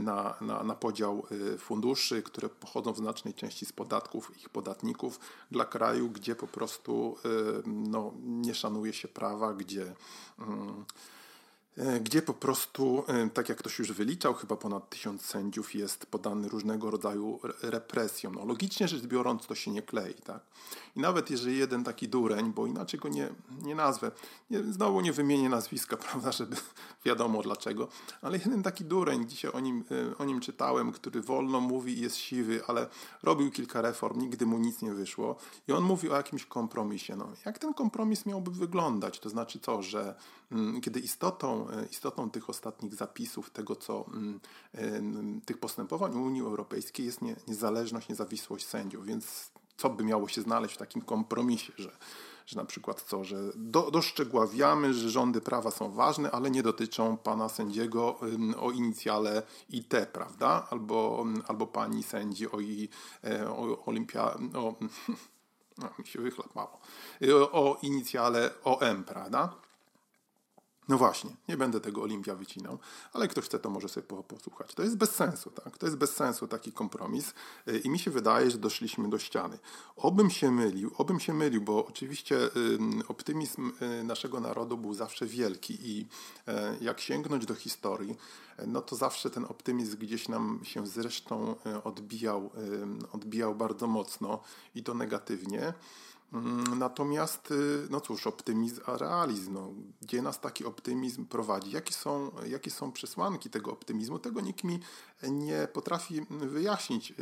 na, 0.00 0.34
na, 0.40 0.62
na 0.62 0.74
podział 0.74 1.26
y, 1.32 1.58
funduszy, 1.58 2.22
które 2.22 2.48
pochodzą 2.48 2.92
w 2.92 2.96
znacznej 2.96 3.34
części 3.34 3.66
z 3.66 3.72
podatków 3.72 4.36
ich 4.38 4.48
podatników 4.48 5.20
dla 5.50 5.64
kraju, 5.64 6.10
gdzie 6.10 6.36
po 6.36 6.46
prostu 6.46 7.16
y, 7.24 7.62
no, 7.66 8.12
nie 8.22 8.54
szanuje 8.54 8.92
się 8.92 9.08
prawa, 9.08 9.54
gdzie 9.54 9.94
mm, 10.38 10.84
E, 10.86 11.15
gdzie 12.00 12.22
po 12.22 12.34
prostu, 12.34 13.04
e, 13.08 13.30
tak 13.30 13.48
jak 13.48 13.58
ktoś 13.58 13.78
już 13.78 13.92
wyliczał, 13.92 14.34
chyba 14.34 14.56
ponad 14.56 14.90
tysiąc 14.90 15.22
sędziów 15.22 15.74
jest 15.74 16.06
podany 16.06 16.48
różnego 16.48 16.90
rodzaju 16.90 17.40
represjom. 17.62 18.34
No, 18.34 18.44
logicznie 18.44 18.88
rzecz 18.88 19.06
biorąc, 19.06 19.46
to 19.46 19.54
się 19.54 19.70
nie 19.70 19.82
klei. 19.82 20.14
Tak? 20.14 20.40
I 20.96 21.00
nawet 21.00 21.30
jeżeli 21.30 21.58
jeden 21.58 21.84
taki 21.84 22.08
dureń, 22.08 22.52
bo 22.52 22.66
inaczej 22.66 23.00
go 23.00 23.08
nie, 23.08 23.28
nie 23.62 23.74
nazwę, 23.74 24.10
nie, 24.50 24.62
znowu 24.62 25.00
nie 25.00 25.12
wymienię 25.12 25.48
nazwiska, 25.48 25.96
prawda, 26.06 26.32
żeby 26.32 26.56
wiadomo 27.06 27.42
dlaczego, 27.42 27.88
ale 28.22 28.38
jeden 28.38 28.62
taki 28.62 28.84
dureń, 28.84 29.28
dzisiaj 29.28 29.50
o 29.50 29.60
nim, 29.60 29.84
e, 30.12 30.18
o 30.18 30.24
nim 30.24 30.40
czytałem, 30.40 30.92
który 30.92 31.20
wolno 31.20 31.60
mówi 31.60 31.98
i 31.98 32.00
jest 32.00 32.16
siwy, 32.16 32.60
ale 32.66 32.86
robił 33.22 33.50
kilka 33.50 33.80
reform, 33.82 34.20
nigdy 34.20 34.46
mu 34.46 34.58
nic 34.58 34.82
nie 34.82 34.92
wyszło 34.92 35.36
i 35.68 35.72
on 35.72 35.84
mówi 35.84 36.10
o 36.10 36.16
jakimś 36.16 36.46
kompromisie. 36.46 37.16
No, 37.16 37.28
jak 37.46 37.58
ten 37.58 37.74
kompromis 37.74 38.26
miałby 38.26 38.50
wyglądać? 38.50 39.20
To 39.20 39.28
znaczy 39.28 39.58
co, 39.58 39.82
że 39.82 40.14
mm, 40.52 40.80
kiedy 40.80 41.00
istotą 41.00 41.66
E, 41.76 41.86
istotą, 41.90 42.30
tych 42.30 42.50
ostatnich 42.50 42.94
zapisów, 42.94 43.50
tego 43.50 43.76
co 43.76 44.04
mm, 44.08 44.40
e, 44.74 45.00
tych 45.44 45.58
postępowań 45.58 46.14
Unii 46.14 46.42
Europejskiej 46.42 47.06
jest 47.06 47.22
nie, 47.22 47.36
niezależność, 47.48 48.08
niezawisłość 48.08 48.66
sędziów, 48.66 49.06
więc 49.06 49.50
co 49.76 49.90
by 49.90 50.04
miało 50.04 50.28
się 50.28 50.42
znaleźć 50.42 50.74
w 50.74 50.78
takim 50.78 51.02
kompromisie, 51.02 51.72
że, 51.76 51.90
że 52.46 52.56
na 52.56 52.64
przykład 52.64 53.02
co, 53.02 53.24
że 53.24 53.36
do, 53.54 53.90
że 54.92 55.10
rządy 55.10 55.40
prawa 55.40 55.70
są 55.70 55.90
ważne, 55.90 56.30
ale 56.30 56.50
nie 56.50 56.62
dotyczą 56.62 57.16
pana 57.16 57.48
sędziego 57.48 58.18
o 58.60 58.70
inicjale 58.70 59.42
IT, 59.68 59.94
prawda? 60.12 60.66
Albo, 60.70 61.24
albo 61.48 61.66
pani 61.66 62.02
sędzi 62.02 62.50
o, 62.50 62.58
e, 63.24 63.50
o 63.50 63.84
olimpia... 63.84 64.34
O, 64.54 64.74
no, 65.78 65.88
mi 65.98 66.06
się 66.06 66.20
wychlapało. 66.20 66.80
O, 67.34 67.52
o 67.52 67.78
inicjale 67.82 68.50
OM, 68.64 69.04
prawda? 69.04 69.65
No 70.88 70.98
właśnie, 70.98 71.30
nie 71.48 71.56
będę 71.56 71.80
tego 71.80 72.02
Olimpia 72.02 72.34
wycinał, 72.34 72.78
ale 73.12 73.28
ktoś 73.28 73.44
chce, 73.44 73.58
to 73.58 73.70
może 73.70 73.88
sobie 73.88 74.06
posłuchać. 74.28 74.74
To 74.74 74.82
jest 74.82 74.96
bez 74.96 75.14
sensu, 75.14 75.50
tak? 75.50 75.78
To 75.78 75.86
jest 75.86 75.98
bez 75.98 76.14
sensu 76.14 76.48
taki 76.48 76.72
kompromis 76.72 77.34
y, 77.68 77.78
i 77.78 77.90
mi 77.90 77.98
się 77.98 78.10
wydaje, 78.10 78.50
że 78.50 78.58
doszliśmy 78.58 79.10
do 79.10 79.18
ściany. 79.18 79.58
Obym 79.96 80.30
się 80.30 80.50
mylił, 80.50 80.90
obym 80.98 81.20
się 81.20 81.34
mylił, 81.34 81.62
bo 81.62 81.86
oczywiście 81.86 82.38
optymizm 83.08 83.72
y, 84.00 84.04
naszego 84.04 84.40
narodu 84.40 84.78
był 84.78 84.94
zawsze 84.94 85.26
wielki 85.26 85.78
i 85.82 86.06
e, 86.48 86.76
jak 86.80 87.00
sięgnąć 87.00 87.46
do 87.46 87.54
historii, 87.54 88.16
no 88.66 88.82
to 88.82 88.96
zawsze 88.96 89.30
ten 89.30 89.44
optymizm 89.44 89.98
gdzieś 89.98 90.28
nam 90.28 90.60
się 90.62 90.86
zresztą 90.86 91.54
e, 91.66 91.84
odbijał, 91.84 92.50
odbijał 93.12 93.54
bardzo 93.54 93.86
mocno 93.86 94.42
i 94.74 94.82
to 94.82 94.94
negatywnie. 94.94 95.74
Mm, 96.32 96.78
natomiast, 96.78 97.50
y, 97.50 97.86
no 97.90 98.00
cóż, 98.00 98.26
optymizm 98.26 98.80
a 98.86 98.96
realizm, 98.96 99.54
no, 99.54 99.72
gdzie 100.02 100.22
nas 100.22 100.40
taki 100.40 100.64
optymizm 100.64 101.26
prowadzi? 101.26 101.70
Jakie 101.70 101.94
są, 101.94 102.30
jakie 102.46 102.70
są 102.70 102.92
przesłanki 102.92 103.50
tego 103.50 103.72
optymizmu? 103.72 104.18
Tego 104.18 104.40
nikt 104.40 104.64
mi 104.64 104.80
nie 105.22 105.68
potrafi 105.72 106.26
wyjaśnić. 106.30 107.14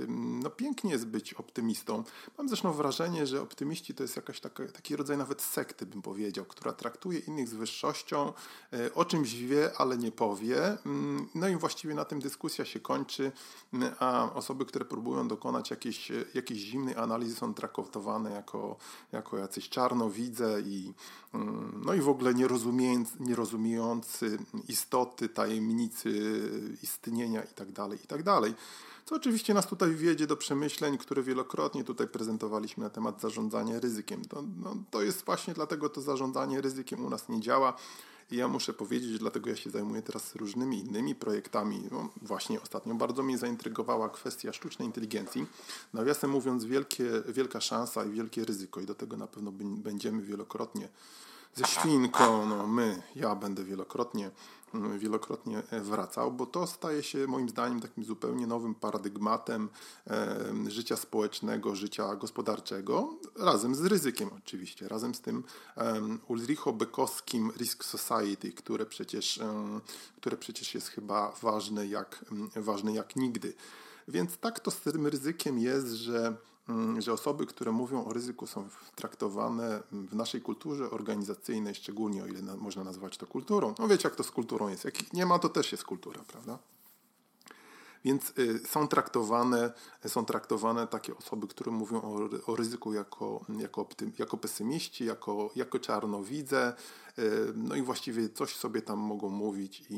No 0.42 0.50
pięknie 0.50 0.90
jest 0.90 1.06
być 1.06 1.34
optymistą. 1.34 2.04
Mam 2.38 2.48
zresztą 2.48 2.72
wrażenie, 2.72 3.26
że 3.26 3.42
optymiści 3.42 3.94
to 3.94 4.02
jest 4.02 4.16
jakaś 4.16 4.40
taka, 4.40 4.68
taki 4.68 4.96
rodzaj 4.96 5.16
nawet 5.18 5.42
sekty, 5.42 5.86
bym 5.86 6.02
powiedział, 6.02 6.44
która 6.44 6.72
traktuje 6.72 7.18
innych 7.18 7.48
z 7.48 7.54
wyższością, 7.54 8.32
e, 8.72 8.94
o 8.94 9.04
czymś 9.04 9.34
wie, 9.34 9.70
ale 9.76 9.98
nie 9.98 10.12
powie. 10.12 10.78
Mm, 10.86 11.28
no 11.34 11.48
i 11.48 11.56
właściwie 11.56 11.94
na 11.94 12.04
tym 12.04 12.20
dyskusja 12.20 12.64
się 12.64 12.80
kończy, 12.80 13.32
a 13.98 14.32
osoby, 14.34 14.64
które 14.64 14.84
próbują 14.84 15.28
dokonać 15.28 15.70
jakiejś, 15.70 16.12
jakiejś 16.34 16.60
zimnej 16.60 16.96
analizy 16.96 17.34
są 17.34 17.54
traktowane 17.54 18.30
jako 18.30 18.76
jako 19.12 19.38
jacyś 19.38 19.68
czarnowidze 19.68 20.60
i, 20.60 20.92
mm, 21.34 21.82
no 21.86 21.94
i 21.94 22.00
w 22.00 22.08
ogóle 22.08 22.34
nie 23.20 23.34
rozumiejący 23.36 24.38
istoty, 24.68 25.28
tajemnicy 25.28 26.40
istnienia 26.82 27.42
itd., 27.42 27.72
tak 27.74 28.00
itd. 28.00 28.24
Tak 28.24 28.52
Co 29.04 29.16
oczywiście 29.16 29.54
nas 29.54 29.66
tutaj 29.66 29.94
wiedzie 29.94 30.26
do 30.26 30.36
przemyśleń, 30.36 30.98
które 30.98 31.22
wielokrotnie 31.22 31.84
tutaj 31.84 32.08
prezentowaliśmy 32.08 32.84
na 32.84 32.90
temat 32.90 33.20
zarządzania 33.20 33.80
ryzykiem. 33.80 34.24
To, 34.24 34.42
no, 34.62 34.76
to 34.90 35.02
jest 35.02 35.24
właśnie 35.24 35.54
dlatego 35.54 35.88
to 35.88 36.00
zarządzanie 36.00 36.60
ryzykiem 36.60 37.04
u 37.04 37.10
nas 37.10 37.28
nie 37.28 37.40
działa. 37.40 37.76
I 38.30 38.36
ja 38.36 38.48
muszę 38.48 38.72
powiedzieć, 38.72 39.18
dlatego 39.18 39.50
ja 39.50 39.56
się 39.56 39.70
zajmuję 39.70 40.02
teraz 40.02 40.34
różnymi 40.36 40.78
innymi 40.78 41.14
projektami. 41.14 41.88
No, 41.90 42.08
właśnie 42.22 42.60
ostatnio 42.60 42.94
bardzo 42.94 43.22
mnie 43.22 43.38
zaintrygowała 43.38 44.08
kwestia 44.08 44.52
sztucznej 44.52 44.88
inteligencji. 44.88 45.46
Nawiasem 45.92 46.30
mówiąc, 46.30 46.64
wielkie, 46.64 47.04
wielka 47.28 47.60
szansa 47.60 48.04
i 48.04 48.10
wielkie 48.10 48.44
ryzyko 48.44 48.80
i 48.80 48.86
do 48.86 48.94
tego 48.94 49.16
na 49.16 49.26
pewno 49.26 49.52
będziemy 49.58 50.22
wielokrotnie 50.22 50.88
ze 51.54 51.64
świnką, 51.64 52.46
no 52.46 52.66
my, 52.66 53.02
ja 53.16 53.34
będę 53.34 53.64
wielokrotnie 53.64 54.30
wielokrotnie 54.98 55.62
e, 55.70 55.80
wracał, 55.80 56.32
bo 56.32 56.46
to 56.46 56.66
staje 56.66 57.02
się 57.02 57.26
moim 57.26 57.48
zdaniem 57.48 57.80
takim 57.80 58.04
zupełnie 58.04 58.46
nowym 58.46 58.74
paradygmatem 58.74 59.68
życia 60.68 60.96
społecznego, 60.96 61.76
życia 61.76 62.16
gospodarczego, 62.16 63.16
razem 63.36 63.74
z 63.74 63.84
ryzykiem 63.84 64.30
oczywiście, 64.38 64.88
razem 64.88 65.14
z 65.14 65.20
tym 65.20 65.44
Ulricho 66.28 66.72
Bekowskim 66.72 67.52
Risk 67.56 67.84
Society, 67.84 68.52
które 68.52 68.86
przecież, 68.86 69.40
które 70.16 70.36
przecież 70.36 70.74
jest 70.74 70.88
chyba 70.88 71.32
ważne 71.42 71.86
jak, 71.86 72.24
ważne 72.56 72.92
jak 72.92 73.16
nigdy. 73.16 73.54
Więc 74.08 74.36
tak 74.36 74.60
to 74.60 74.70
z 74.70 74.80
tym 74.80 75.06
ryzykiem 75.06 75.58
jest, 75.58 75.88
że 75.88 76.18
Mm, 76.26 76.36
że 76.98 77.12
osoby, 77.12 77.46
które 77.46 77.72
mówią 77.72 78.04
o 78.04 78.12
ryzyku, 78.12 78.46
są 78.46 78.68
traktowane 78.94 79.82
w 79.92 80.14
naszej 80.14 80.40
kulturze 80.40 80.90
organizacyjnej, 80.90 81.74
szczególnie 81.74 82.22
o 82.24 82.26
ile 82.26 82.42
na, 82.42 82.56
można 82.56 82.84
nazwać 82.84 83.16
to 83.16 83.26
kulturą. 83.26 83.74
No 83.78 83.88
wiecie, 83.88 84.08
jak 84.08 84.16
to 84.16 84.24
z 84.24 84.30
kulturą 84.30 84.68
jest. 84.68 84.84
Jak 84.84 85.12
nie 85.12 85.26
ma, 85.26 85.38
to 85.38 85.48
też 85.48 85.72
jest 85.72 85.84
kultura, 85.84 86.20
prawda? 86.28 86.58
Więc 88.04 88.32
y, 88.38 88.58
są 88.66 88.88
traktowane, 88.88 89.72
są 90.06 90.24
traktowane 90.24 90.86
takie 90.86 91.16
osoby, 91.16 91.46
które 91.46 91.70
mówią 91.70 92.02
o, 92.02 92.28
o 92.52 92.56
ryzyku 92.56 92.92
jako, 92.92 93.44
jako, 93.58 93.80
optym, 93.80 94.12
jako 94.18 94.36
pesymiści, 94.36 95.04
jako, 95.04 95.50
jako 95.56 95.78
czarnowidze, 95.78 96.72
no 97.54 97.74
i 97.74 97.82
właściwie 97.82 98.28
coś 98.28 98.56
sobie 98.56 98.82
tam 98.82 98.98
mogą 98.98 99.28
mówić 99.28 99.80
i, 99.90 99.94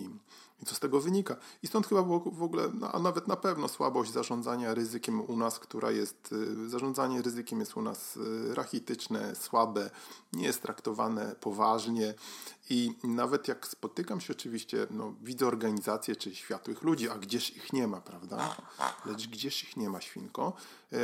i 0.62 0.66
co 0.66 0.74
z 0.74 0.80
tego 0.80 1.00
wynika. 1.00 1.36
I 1.62 1.66
stąd 1.66 1.86
chyba 1.86 2.02
w 2.32 2.42
ogóle, 2.42 2.70
no, 2.74 2.92
a 2.92 2.98
nawet 2.98 3.28
na 3.28 3.36
pewno 3.36 3.68
słabość 3.68 4.12
zarządzania 4.12 4.74
ryzykiem 4.74 5.20
u 5.20 5.36
nas, 5.36 5.58
która 5.58 5.90
jest, 5.90 6.32
y, 6.32 6.68
zarządzanie 6.68 7.22
ryzykiem 7.22 7.60
jest 7.60 7.76
u 7.76 7.82
nas 7.82 8.18
rachityczne, 8.54 9.34
słabe, 9.34 9.90
nie 10.32 10.44
jest 10.44 10.62
traktowane 10.62 11.34
poważnie 11.40 12.14
i 12.70 12.92
nawet 13.04 13.48
jak 13.48 13.66
spotykam 13.66 14.20
się 14.20 14.32
oczywiście, 14.32 14.86
no, 14.90 15.14
widzę 15.22 15.46
organizacje 15.46 16.16
czy 16.16 16.34
światłych 16.34 16.82
ludzi, 16.82 17.08
a 17.08 17.18
gdzież 17.18 17.56
ich 17.56 17.72
nie 17.72 17.86
ma, 17.86 18.00
prawda? 18.00 18.56
Lecz 19.06 19.28
gdzież 19.28 19.64
ich 19.64 19.76
nie 19.76 19.90
ma, 19.90 20.00
świnko, 20.00 20.52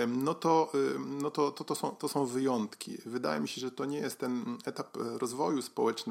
no 0.08 0.34
to, 0.34 0.72
no 0.98 1.30
to, 1.30 1.50
to, 1.50 1.64
to, 1.64 1.74
są, 1.74 1.90
to 1.90 2.08
są 2.08 2.26
wyjątki. 2.26 2.98
Wydaje 3.06 3.40
mi 3.40 3.48
się, 3.48 3.60
że 3.60 3.70
to 3.70 3.84
nie 3.84 3.98
jest 3.98 4.18
ten 4.18 4.58
etap 4.64 4.96
rozwoju 4.96 5.62
społecznego, 5.62 6.01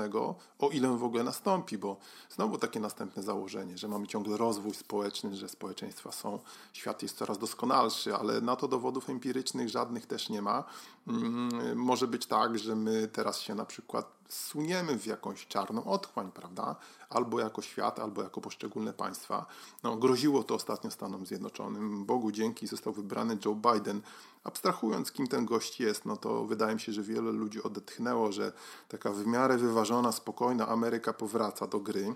o 0.60 0.70
ile 0.70 0.98
w 0.98 1.04
ogóle 1.04 1.24
nastąpi, 1.24 1.78
bo 1.78 1.98
znowu 2.30 2.58
takie 2.58 2.80
następne 2.80 3.24
założenie, 3.24 3.78
że 3.78 3.88
mamy 3.88 4.08
ciągle 4.08 4.38
rozwój 4.38 4.74
społeczny, 4.74 5.36
że 5.36 5.50
społeczeństwa 5.50 6.12
są, 6.12 6.40
świat 6.74 7.02
jest 7.02 7.18
coraz 7.18 7.38
doskonalszy, 7.38 8.16
ale 8.16 8.42
na 8.42 8.56
to 8.56 8.68
dowodów 8.68 9.10
empirycznych 9.10 9.70
żadnych 9.70 10.06
też 10.06 10.30
nie 10.30 10.42
ma. 10.42 10.64
Mm, 11.08 11.78
może 11.78 12.08
być 12.08 12.26
tak, 12.26 12.60
że 12.60 12.76
my 12.76 13.08
teraz 13.08 13.40
się 13.40 13.56
na 13.56 13.66
przykład 13.66 14.21
suniemy 14.34 15.00
w 15.00 15.06
jakąś 15.06 15.48
czarną 15.48 15.84
otchłań, 15.84 16.32
prawda? 16.32 16.76
Albo 17.10 17.40
jako 17.40 17.62
świat, 17.62 18.00
albo 18.00 18.24
jako 18.24 18.42
poszczególne 18.42 18.94
państwa. 18.94 19.46
No, 19.84 19.98
groziło 19.98 20.44
to 20.44 20.56
ostatnio 20.56 20.92
Stanom 20.92 21.26
Zjednoczonym. 21.26 22.06
Bogu 22.06 22.32
dzięki 22.32 22.68
został 22.68 22.94
wybrany 22.94 23.38
Joe 23.46 23.56
Biden. 23.56 24.02
Abstrahując, 24.44 25.12
kim 25.12 25.28
ten 25.28 25.46
gość 25.46 25.80
jest, 25.80 26.06
no 26.06 26.18
to 26.18 26.46
wydaje 26.46 26.76
mi 26.76 26.82
się, 26.82 26.92
że 26.92 27.04
wiele 27.04 27.32
ludzi 27.32 27.64
odetchnęło, 27.64 28.32
że 28.32 28.54
taka 28.88 29.12
w 29.12 29.26
miarę 29.26 29.58
wyważona, 29.58 30.12
spokojna 30.12 30.68
Ameryka 30.68 31.14
powraca 31.14 31.68
do 31.68 31.80
gry. 31.80 32.16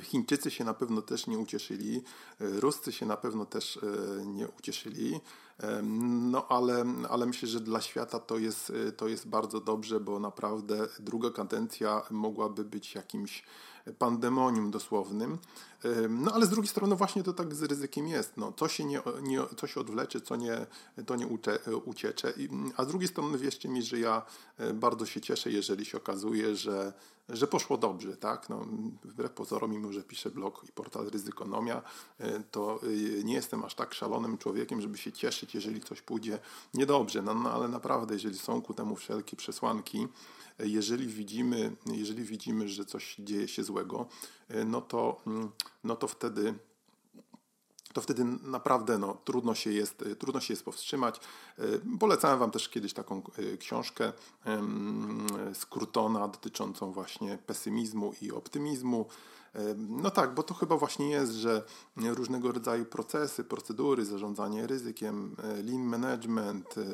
Chińczycy 0.00 0.50
się 0.50 0.64
na 0.64 0.74
pewno 0.74 1.02
też 1.02 1.26
nie 1.26 1.38
ucieszyli, 1.38 2.02
Ruscy 2.40 2.92
się 2.92 3.06
na 3.06 3.16
pewno 3.16 3.44
też 3.44 3.76
e, 3.76 4.26
nie 4.26 4.48
ucieszyli, 4.48 5.20
no 5.82 6.48
ale, 6.48 6.84
ale 7.10 7.26
myślę, 7.26 7.48
że 7.48 7.60
dla 7.60 7.80
świata 7.80 8.18
to 8.18 8.38
jest, 8.38 8.72
to 8.96 9.08
jest 9.08 9.28
bardzo 9.28 9.60
dobrze, 9.60 10.00
bo 10.00 10.20
naprawdę 10.20 10.88
druga 11.00 11.30
kadencja 11.30 12.02
mogłaby 12.10 12.64
być 12.64 12.94
jakimś 12.94 13.44
pandemonium 13.98 14.70
dosłownym. 14.70 15.38
No 16.08 16.32
ale 16.32 16.46
z 16.46 16.48
drugiej 16.48 16.68
strony 16.68 16.96
właśnie 16.96 17.22
to 17.22 17.32
tak 17.32 17.54
z 17.54 17.62
ryzykiem 17.62 18.08
jest. 18.08 18.36
No, 18.36 18.52
co, 18.52 18.68
się 18.68 18.84
nie, 18.84 19.00
nie, 19.22 19.40
co 19.56 19.66
się 19.66 19.80
odwlecze, 19.80 20.20
co 20.20 20.36
nie, 20.36 20.66
to 21.06 21.16
nie 21.16 21.26
ucze, 21.26 21.58
uciecze. 21.84 22.32
A 22.76 22.84
z 22.84 22.88
drugiej 22.88 23.08
strony 23.08 23.38
wierzcie 23.38 23.68
mi, 23.68 23.82
że 23.82 23.98
ja 23.98 24.22
e, 24.58 24.72
bardzo 24.72 25.06
się 25.06 25.20
cieszę, 25.20 25.50
jeżeli 25.50 25.84
się 25.84 25.98
okazuje, 25.98 26.56
że, 26.56 26.92
że 27.28 27.46
poszło 27.46 27.78
dobrze. 27.78 28.16
Tak? 28.16 28.48
No, 28.48 28.66
wbrew 29.04 29.32
pozorom, 29.32 29.70
mimo 29.70 29.92
że 29.92 30.02
piszę 30.02 30.30
blog 30.30 30.64
i 30.68 30.72
portal 30.72 31.10
Ryzykonomia, 31.10 31.82
to 32.50 32.80
nie 33.24 33.34
jestem 33.34 33.64
aż 33.64 33.74
tak 33.74 33.94
szalonym 33.94 34.38
człowiekiem, 34.38 34.80
żeby 34.80 34.98
się 34.98 35.12
cieszyć, 35.12 35.45
jeżeli 35.54 35.80
coś 35.80 36.02
pójdzie 36.02 36.38
niedobrze. 36.74 37.22
No, 37.22 37.34
no 37.34 37.50
ale 37.50 37.68
naprawdę, 37.68 38.14
jeżeli 38.14 38.38
są 38.38 38.62
ku 38.62 38.74
temu 38.74 38.96
wszelkie 38.96 39.36
przesłanki, 39.36 40.08
jeżeli 40.58 41.06
widzimy, 41.06 41.76
jeżeli 41.86 42.24
widzimy, 42.24 42.68
że 42.68 42.84
coś 42.84 43.16
dzieje 43.18 43.48
się 43.48 43.64
złego, 43.64 44.06
no 44.66 44.80
to, 44.80 45.20
no 45.84 45.96
to 45.96 46.08
wtedy 46.08 46.54
to 47.96 48.00
wtedy 48.00 48.24
naprawdę 48.42 48.98
no, 48.98 49.16
trudno, 49.24 49.54
się 49.54 49.72
jest, 49.72 50.04
trudno 50.18 50.40
się 50.40 50.52
jest 50.52 50.64
powstrzymać. 50.64 51.20
Polecałem 52.00 52.38
Wam 52.38 52.50
też 52.50 52.68
kiedyś 52.68 52.92
taką 52.92 53.22
e, 53.52 53.56
książkę 53.56 54.12
z 55.54 55.66
Krutona 55.66 56.28
dotyczącą 56.28 56.92
właśnie 56.92 57.38
pesymizmu 57.46 58.12
i 58.22 58.32
optymizmu. 58.32 59.06
No 59.76 60.10
tak, 60.10 60.34
bo 60.34 60.42
to 60.42 60.54
chyba 60.54 60.76
właśnie 60.76 61.10
jest, 61.10 61.32
że 61.32 61.62
różnego 61.96 62.52
rodzaju 62.52 62.84
procesy, 62.84 63.44
procedury, 63.44 64.04
zarządzanie 64.04 64.66
ryzykiem, 64.66 65.36
e, 65.42 65.62
lean 65.62 65.82
management, 65.82 66.78
e, 66.78 66.84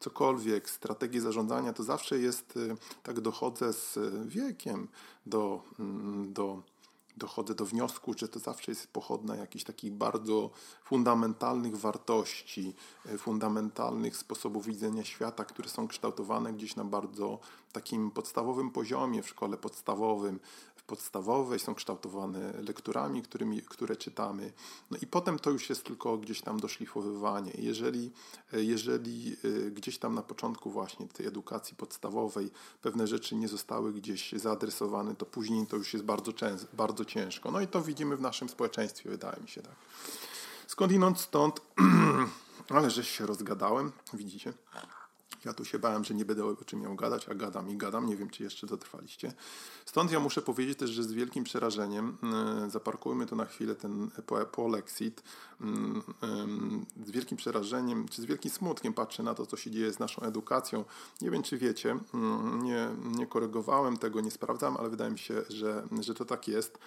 cokolwiek, 0.00 0.70
strategie 0.70 1.20
zarządzania, 1.20 1.72
to 1.72 1.82
zawsze 1.82 2.18
jest, 2.18 2.56
e, 2.56 2.76
tak 3.02 3.20
dochodzę 3.20 3.72
z 3.72 3.98
wiekiem 4.26 4.88
do, 5.26 5.62
mm, 5.78 6.32
do 6.32 6.62
dochodzę 7.16 7.54
do 7.54 7.64
wniosku, 7.64 8.14
że 8.16 8.28
to 8.28 8.38
zawsze 8.38 8.72
jest 8.72 8.86
pochodna 8.86 9.36
jakichś 9.36 9.64
takich 9.64 9.92
bardzo 9.92 10.50
fundamentalnych 10.84 11.76
wartości, 11.76 12.74
fundamentalnych 13.18 14.16
sposobów 14.16 14.66
widzenia 14.66 15.04
świata, 15.04 15.44
które 15.44 15.68
są 15.68 15.88
kształtowane 15.88 16.52
gdzieś 16.52 16.76
na 16.76 16.84
bardzo 16.84 17.38
takim 17.72 18.10
podstawowym 18.10 18.70
poziomie 18.70 19.22
w 19.22 19.28
szkole 19.28 19.56
podstawowym, 19.56 20.40
podstawowej, 20.88 21.58
są 21.58 21.74
kształtowane 21.74 22.52
lekturami, 22.52 23.22
którymi, 23.22 23.62
które 23.62 23.96
czytamy. 23.96 24.52
No 24.90 24.98
i 25.02 25.06
potem 25.06 25.38
to 25.38 25.50
już 25.50 25.70
jest 25.70 25.84
tylko 25.84 26.18
gdzieś 26.18 26.40
tam 26.40 26.60
doszlifowywanie. 26.60 27.52
Jeżeli, 27.58 28.12
jeżeli 28.52 29.36
y, 29.44 29.70
gdzieś 29.70 29.98
tam 29.98 30.14
na 30.14 30.22
początku 30.22 30.70
właśnie 30.70 31.08
tej 31.08 31.26
edukacji 31.26 31.76
podstawowej 31.76 32.50
pewne 32.82 33.06
rzeczy 33.06 33.36
nie 33.36 33.48
zostały 33.48 33.92
gdzieś 33.92 34.32
zaadresowane, 34.32 35.14
to 35.16 35.26
później 35.26 35.66
to 35.66 35.76
już 35.76 35.92
jest 35.92 36.04
bardzo, 36.04 36.32
często, 36.32 36.66
bardzo 36.72 37.04
ciężko. 37.04 37.50
No 37.50 37.60
i 37.60 37.66
to 37.66 37.82
widzimy 37.82 38.16
w 38.16 38.20
naszym 38.20 38.48
społeczeństwie, 38.48 39.10
wydaje 39.10 39.42
mi 39.42 39.48
się 39.48 39.62
tak. 39.62 39.76
Skądinąd 40.66 41.20
stąd, 41.20 41.60
ale 42.76 42.90
żeś 42.90 43.08
się 43.08 43.26
rozgadałem, 43.26 43.92
widzicie. 44.14 44.52
Ja 45.48 45.54
tu 45.54 45.64
się 45.64 45.78
bałem, 45.78 46.04
że 46.04 46.14
nie 46.14 46.24
będę 46.24 46.44
o 46.44 46.64
czym 46.64 46.80
miał 46.80 46.94
gadać, 46.94 47.28
a 47.28 47.34
gadam 47.34 47.70
i 47.70 47.76
gadam. 47.76 48.06
Nie 48.06 48.16
wiem, 48.16 48.30
czy 48.30 48.42
jeszcze 48.42 48.66
dotrwaliście. 48.66 49.32
Stąd 49.84 50.12
ja 50.12 50.20
muszę 50.20 50.42
powiedzieć 50.42 50.78
też, 50.78 50.90
że 50.90 51.02
z 51.02 51.12
wielkim 51.12 51.44
przerażeniem, 51.44 52.16
yy, 52.62 52.70
zaparkujmy 52.70 53.26
tu 53.26 53.36
na 53.36 53.44
chwilę 53.44 53.74
ten 53.74 54.10
polexit, 54.52 55.22
yy, 55.60 55.66
z 57.06 57.10
wielkim 57.10 57.36
przerażeniem, 57.36 58.08
czy 58.08 58.22
z 58.22 58.24
wielkim 58.24 58.50
smutkiem 58.50 58.92
patrzę 58.92 59.22
na 59.22 59.34
to, 59.34 59.46
co 59.46 59.56
się 59.56 59.70
dzieje 59.70 59.92
z 59.92 59.98
naszą 59.98 60.22
edukacją. 60.22 60.84
Nie 61.20 61.30
wiem, 61.30 61.42
czy 61.42 61.58
wiecie, 61.58 61.98
mm, 62.14 62.62
nie, 62.62 62.88
nie 63.04 63.26
korygowałem 63.26 63.96
tego, 63.96 64.20
nie 64.20 64.30
sprawdzam, 64.30 64.76
ale 64.76 64.88
wydaje 64.88 65.10
mi 65.10 65.18
się, 65.18 65.42
że, 65.48 65.88
że 66.00 66.14
to 66.14 66.24
tak 66.24 66.48
jest. 66.48 66.78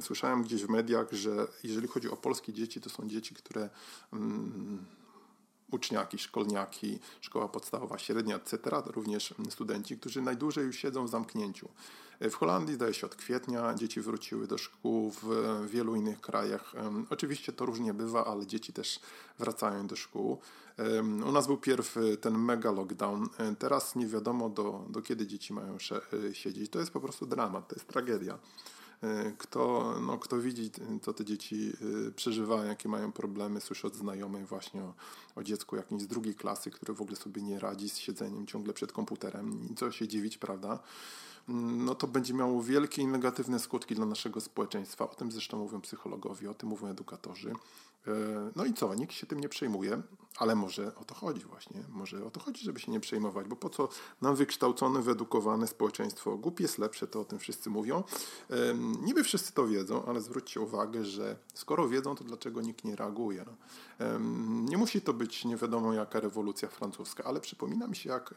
Słyszałem 0.00 0.42
gdzieś 0.42 0.64
w 0.64 0.68
mediach, 0.68 1.12
że 1.12 1.46
jeżeli 1.64 1.88
chodzi 1.88 2.10
o 2.10 2.16
polskie 2.16 2.52
dzieci, 2.52 2.80
to 2.80 2.90
są 2.90 3.08
dzieci, 3.08 3.34
które 3.34 3.70
mm, 4.12 4.84
uczniaki, 5.70 6.18
szkolniaki, 6.18 6.98
szkoła 7.20 7.48
podstawowa, 7.48 7.98
średnia, 7.98 8.36
etc., 8.36 8.58
również 8.86 9.34
studenci, 9.50 9.98
którzy 9.98 10.22
najdłużej 10.22 10.66
już 10.66 10.76
siedzą 10.76 11.06
w 11.06 11.10
zamknięciu. 11.10 11.68
W 12.20 12.34
Holandii, 12.34 12.74
zdaje 12.74 12.94
się, 12.94 13.06
od 13.06 13.14
kwietnia 13.14 13.74
dzieci 13.74 14.00
wróciły 14.00 14.46
do 14.46 14.58
szkół, 14.58 15.10
w 15.10 15.26
wielu 15.70 15.96
innych 15.96 16.20
krajach. 16.20 16.72
Oczywiście 17.10 17.52
to 17.52 17.66
różnie 17.66 17.94
bywa, 17.94 18.24
ale 18.26 18.46
dzieci 18.46 18.72
też 18.72 19.00
wracają 19.38 19.86
do 19.86 19.96
szkół. 19.96 20.38
U 21.26 21.32
nas 21.32 21.46
był 21.46 21.56
pierw 21.56 21.96
ten 22.20 22.38
mega 22.38 22.70
lockdown. 22.70 23.28
Teraz 23.58 23.96
nie 23.96 24.06
wiadomo, 24.06 24.48
do, 24.48 24.84
do 24.90 25.02
kiedy 25.02 25.26
dzieci 25.26 25.52
mają 25.52 25.78
siedzieć. 26.32 26.70
To 26.70 26.78
jest 26.78 26.90
po 26.90 27.00
prostu 27.00 27.26
dramat, 27.26 27.68
to 27.68 27.74
jest 27.74 27.88
tragedia. 27.88 28.38
E, 29.04 29.32
kto, 29.38 29.94
no, 30.00 30.18
kto 30.18 30.38
widzi, 30.38 30.70
co 31.02 31.12
te 31.12 31.24
dzieci 31.24 31.72
e, 32.08 32.10
przeżywają, 32.10 32.64
jakie 32.64 32.88
mają 32.88 33.12
problemy, 33.12 33.60
słyszy 33.60 33.86
od 33.86 33.94
znajomych 33.94 34.48
właśnie 34.48 34.82
o, 34.82 34.94
o 35.36 35.42
dziecku 35.42 35.76
jakimś 35.76 36.02
z 36.02 36.06
drugiej 36.06 36.34
klasy, 36.34 36.70
które 36.70 36.94
w 36.94 37.02
ogóle 37.02 37.16
sobie 37.16 37.42
nie 37.42 37.58
radzi 37.58 37.88
z 37.88 37.98
siedzeniem 37.98 38.46
ciągle 38.46 38.72
przed 38.72 38.92
komputerem. 38.92 39.68
I 39.70 39.74
co 39.74 39.92
się 39.92 40.08
dziwić, 40.08 40.38
prawda? 40.38 40.78
no 41.48 41.94
to 41.94 42.06
będzie 42.06 42.34
miało 42.34 42.62
wielkie 42.62 43.02
i 43.02 43.06
negatywne 43.06 43.58
skutki 43.58 43.94
dla 43.94 44.06
naszego 44.06 44.40
społeczeństwa. 44.40 45.10
O 45.10 45.14
tym 45.14 45.32
zresztą 45.32 45.58
mówią 45.58 45.80
psychologowie, 45.80 46.50
o 46.50 46.54
tym 46.54 46.68
mówią 46.68 46.86
edukatorzy. 46.86 47.52
E, 48.08 48.50
no 48.56 48.64
i 48.64 48.74
co, 48.74 48.94
nikt 48.94 49.12
się 49.12 49.26
tym 49.26 49.40
nie 49.40 49.48
przejmuje, 49.48 50.02
ale 50.38 50.54
może 50.54 50.94
o 50.94 51.04
to 51.04 51.14
chodzi 51.14 51.40
właśnie. 51.40 51.84
Może 51.88 52.24
o 52.24 52.30
to 52.30 52.40
chodzi, 52.40 52.64
żeby 52.64 52.80
się 52.80 52.92
nie 52.92 53.00
przejmować, 53.00 53.48
bo 53.48 53.56
po 53.56 53.70
co 53.70 53.88
nam 54.22 54.36
wykształcone, 54.36 55.02
wyedukowane 55.02 55.66
społeczeństwo? 55.66 56.36
Głupie 56.36 56.64
jest 56.64 56.78
lepsze, 56.78 57.06
to 57.06 57.20
o 57.20 57.24
tym 57.24 57.38
wszyscy 57.38 57.70
mówią. 57.70 58.02
Niby 59.02 59.24
wszyscy 59.24 59.52
to 59.52 59.66
wiedzą, 59.66 60.04
ale 60.04 60.20
zwróćcie 60.20 60.60
uwagę, 60.60 61.04
że 61.04 61.36
skoro 61.54 61.88
wiedzą, 61.88 62.14
to 62.14 62.24
dlaczego 62.24 62.60
nikt 62.60 62.84
nie 62.84 62.96
reaguje? 62.96 63.44
No? 63.46 63.56
Nie 64.70 64.78
musi 64.78 65.00
to 65.00 65.12
być 65.12 65.44
nie 65.44 65.56
wiadomo 65.56 65.92
jaka 65.92 66.20
rewolucja 66.20 66.68
francuska, 66.68 67.24
ale 67.24 67.40
przypomina 67.40 67.86
mi 67.86 67.96
się, 67.96 68.10
jak 68.10 68.34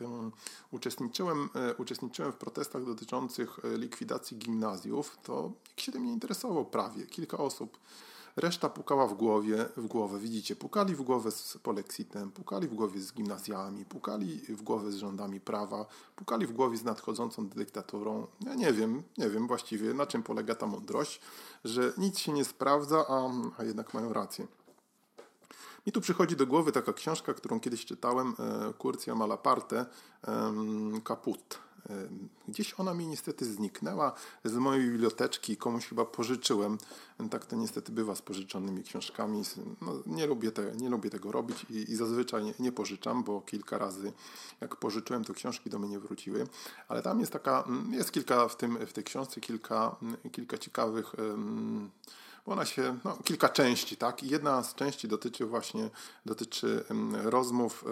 uczestniczyłem, 0.71 1.49
e, 1.55 1.75
uczestniczyłem 1.75 2.31
w 2.31 2.35
protestach 2.35 2.85
dotyczących 2.85 3.59
e, 3.63 3.77
likwidacji 3.77 4.37
gimnazjów, 4.37 5.17
to 5.23 5.51
nikt 5.67 5.81
się 5.81 5.91
tym 5.91 6.05
nie 6.05 6.11
interesował 6.11 6.65
prawie. 6.65 7.05
Kilka 7.05 7.37
osób 7.37 7.77
Reszta 8.37 8.69
pukała 8.69 9.07
w 9.07 9.13
głowie, 9.13 9.65
w 9.77 9.87
głowę, 9.87 10.19
widzicie, 10.19 10.55
pukali 10.55 10.95
w 10.95 11.01
głowę 11.01 11.31
z 11.31 11.57
polexitem, 11.63 12.31
pukali 12.31 12.67
w 12.67 12.73
głowie 12.73 12.99
z 12.99 13.13
gimnazjami, 13.13 13.85
pukali 13.85 14.37
w 14.37 14.61
głowę 14.61 14.91
z 14.91 14.95
rządami 14.95 15.39
prawa, 15.39 15.85
pukali 16.15 16.47
w 16.47 16.51
głowie 16.51 16.77
z 16.77 16.83
nadchodzącą 16.83 17.47
dyktaturą. 17.47 18.27
Ja 18.45 18.55
nie 18.55 18.73
wiem, 18.73 19.03
nie 19.17 19.29
wiem 19.29 19.47
właściwie 19.47 19.93
na 19.93 20.05
czym 20.05 20.23
polega 20.23 20.55
ta 20.55 20.65
mądrość, 20.65 21.21
że 21.63 21.93
nic 21.97 22.19
się 22.19 22.31
nie 22.31 22.45
sprawdza, 22.45 23.05
a, 23.07 23.31
a 23.57 23.63
jednak 23.63 23.93
mają 23.93 24.13
rację. 24.13 24.47
Mi 25.87 25.91
tu 25.91 26.01
przychodzi 26.01 26.35
do 26.35 26.47
głowy 26.47 26.71
taka 26.71 26.93
książka, 26.93 27.33
którą 27.33 27.59
kiedyś 27.59 27.85
czytałem, 27.85 28.33
e, 28.39 28.73
Kurcja 28.73 29.15
Malaparte, 29.15 29.85
Kaput. 31.03 31.66
Gdzieś 32.47 32.73
ona 32.77 32.93
mi 32.93 33.07
niestety 33.07 33.45
zniknęła 33.45 34.13
z 34.43 34.53
mojej 34.53 34.91
biblioteczki, 34.91 35.57
komuś 35.57 35.85
chyba 35.85 36.05
pożyczyłem. 36.05 36.77
Tak 37.29 37.45
to 37.45 37.55
niestety 37.55 37.91
bywa 37.91 38.15
z 38.15 38.21
pożyczonymi 38.21 38.83
książkami. 38.83 39.43
No, 39.81 39.93
nie, 40.05 40.27
lubię 40.27 40.51
te, 40.51 40.71
nie 40.75 40.89
lubię 40.89 41.09
tego 41.09 41.31
robić 41.31 41.65
i, 41.69 41.75
i 41.75 41.95
zazwyczaj 41.95 42.43
nie, 42.43 42.53
nie, 42.59 42.71
pożyczam, 42.71 43.23
bo 43.23 43.41
kilka 43.41 43.77
razy 43.77 44.13
jak 44.61 44.75
pożyczyłem, 44.75 45.23
to 45.23 45.33
książki 45.33 45.69
do 45.69 45.79
mnie 45.79 45.89
nie 45.89 45.99
wróciły. 45.99 46.47
Ale 46.87 47.01
tam 47.01 47.19
jest 47.19 47.31
taka, 47.31 47.63
jest 47.91 48.11
kilka 48.11 48.47
w, 48.47 48.55
tym, 48.55 48.85
w 48.85 48.93
tej 48.93 49.03
książce, 49.03 49.41
kilka, 49.41 49.95
kilka 50.31 50.57
ciekawych 50.57 51.15
ona 52.47 52.65
się, 52.65 52.97
no, 53.05 53.17
kilka 53.23 53.49
części, 53.49 53.97
tak? 53.97 54.23
Jedna 54.23 54.63
z 54.63 54.75
części 54.75 55.07
dotyczy 55.07 55.45
właśnie, 55.45 55.89
dotyczy 56.25 56.83
rozmów, 57.23 57.85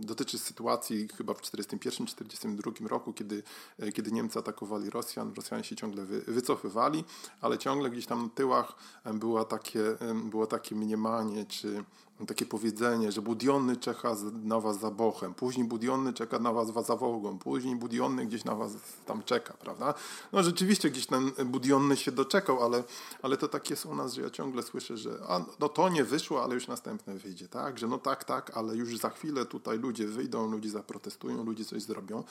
dotyczy 0.00 0.38
sytuacji 0.38 1.08
chyba 1.08 1.34
w 1.34 1.42
1941-1942 1.42 2.86
roku, 2.86 3.12
kiedy, 3.12 3.42
e, 3.78 3.92
kiedy 3.92 4.12
Niemcy 4.12 4.38
atakowali 4.38 4.90
Rosjan. 4.90 5.32
Rosjanie 5.36 5.64
się 5.64 5.76
ciągle 5.76 6.04
wy, 6.04 6.20
wycofywali, 6.20 7.04
ale 7.40 7.58
ciągle 7.58 7.90
gdzieś 7.90 8.06
tam 8.06 8.22
na 8.22 8.28
tyłach 8.28 8.72
było 9.14 9.44
takie, 9.44 9.82
było 10.14 10.46
takie 10.46 10.74
mniemanie, 10.74 11.46
czy 11.46 11.84
takie 12.26 12.46
powiedzenie, 12.46 13.12
że 13.12 13.22
budiony 13.22 13.76
czeka 13.76 14.16
na 14.42 14.60
was 14.60 14.80
za 14.80 14.90
bochem, 14.90 15.34
później 15.34 15.66
budiony 15.66 16.12
czeka 16.12 16.38
na 16.38 16.52
was 16.52 16.86
za 16.86 16.96
wogą, 16.96 17.38
później 17.38 17.76
budiony 17.76 18.26
gdzieś 18.26 18.44
na 18.44 18.54
was 18.54 18.72
tam 19.06 19.22
czeka, 19.22 19.54
prawda? 19.54 19.94
No 20.32 20.42
rzeczywiście 20.42 20.90
gdzieś 20.90 21.06
ten 21.06 21.30
budiony 21.44 21.96
się 21.96 22.12
doczekał, 22.12 22.64
ale, 22.64 22.84
ale 23.22 23.36
to 23.36 23.48
tak 23.48 23.70
jest 23.70 23.86
u 23.86 23.94
nas, 23.94 24.14
że 24.14 24.22
ja 24.22 24.30
ciągle 24.30 24.62
słyszę, 24.62 24.96
że 24.96 25.18
a, 25.28 25.44
no 25.60 25.68
to 25.68 25.88
nie 25.88 26.04
wyszło, 26.04 26.44
ale 26.44 26.54
już 26.54 26.68
następne 26.68 27.14
wyjdzie, 27.14 27.48
tak? 27.48 27.78
Że 27.78 27.88
no 27.88 27.98
tak, 27.98 28.24
tak, 28.24 28.56
ale 28.56 28.76
już 28.76 28.98
za 28.98 29.10
chwilę 29.10 29.44
tutaj 29.46 29.78
ludzie 29.78 30.06
wyjdą, 30.06 30.50
ludzie 30.50 30.70
zaprotestują, 30.70 31.44
ludzie 31.44 31.64
coś 31.64 31.82
zrobią, 31.82 32.24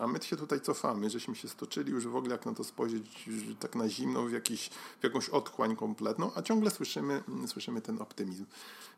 a 0.00 0.06
my 0.06 0.22
się 0.22 0.36
tutaj 0.36 0.60
cofamy, 0.60 1.10
żeśmy 1.10 1.34
się 1.34 1.48
stoczyli 1.48 1.92
już 1.92 2.06
w 2.06 2.16
ogóle 2.16 2.32
jak 2.32 2.46
na 2.46 2.54
to 2.54 2.64
spojrzeć 2.64 3.30
tak 3.60 3.74
na 3.74 3.88
zimno, 3.88 4.22
w, 4.22 4.32
jakiś, 4.32 4.70
w 5.00 5.04
jakąś 5.04 5.28
otchłań 5.28 5.76
kompletną, 5.76 6.30
a 6.34 6.42
ciągle 6.42 6.70
słyszymy, 6.70 7.22
słyszymy 7.46 7.80
ten 7.80 8.02
optymizm. 8.02 8.44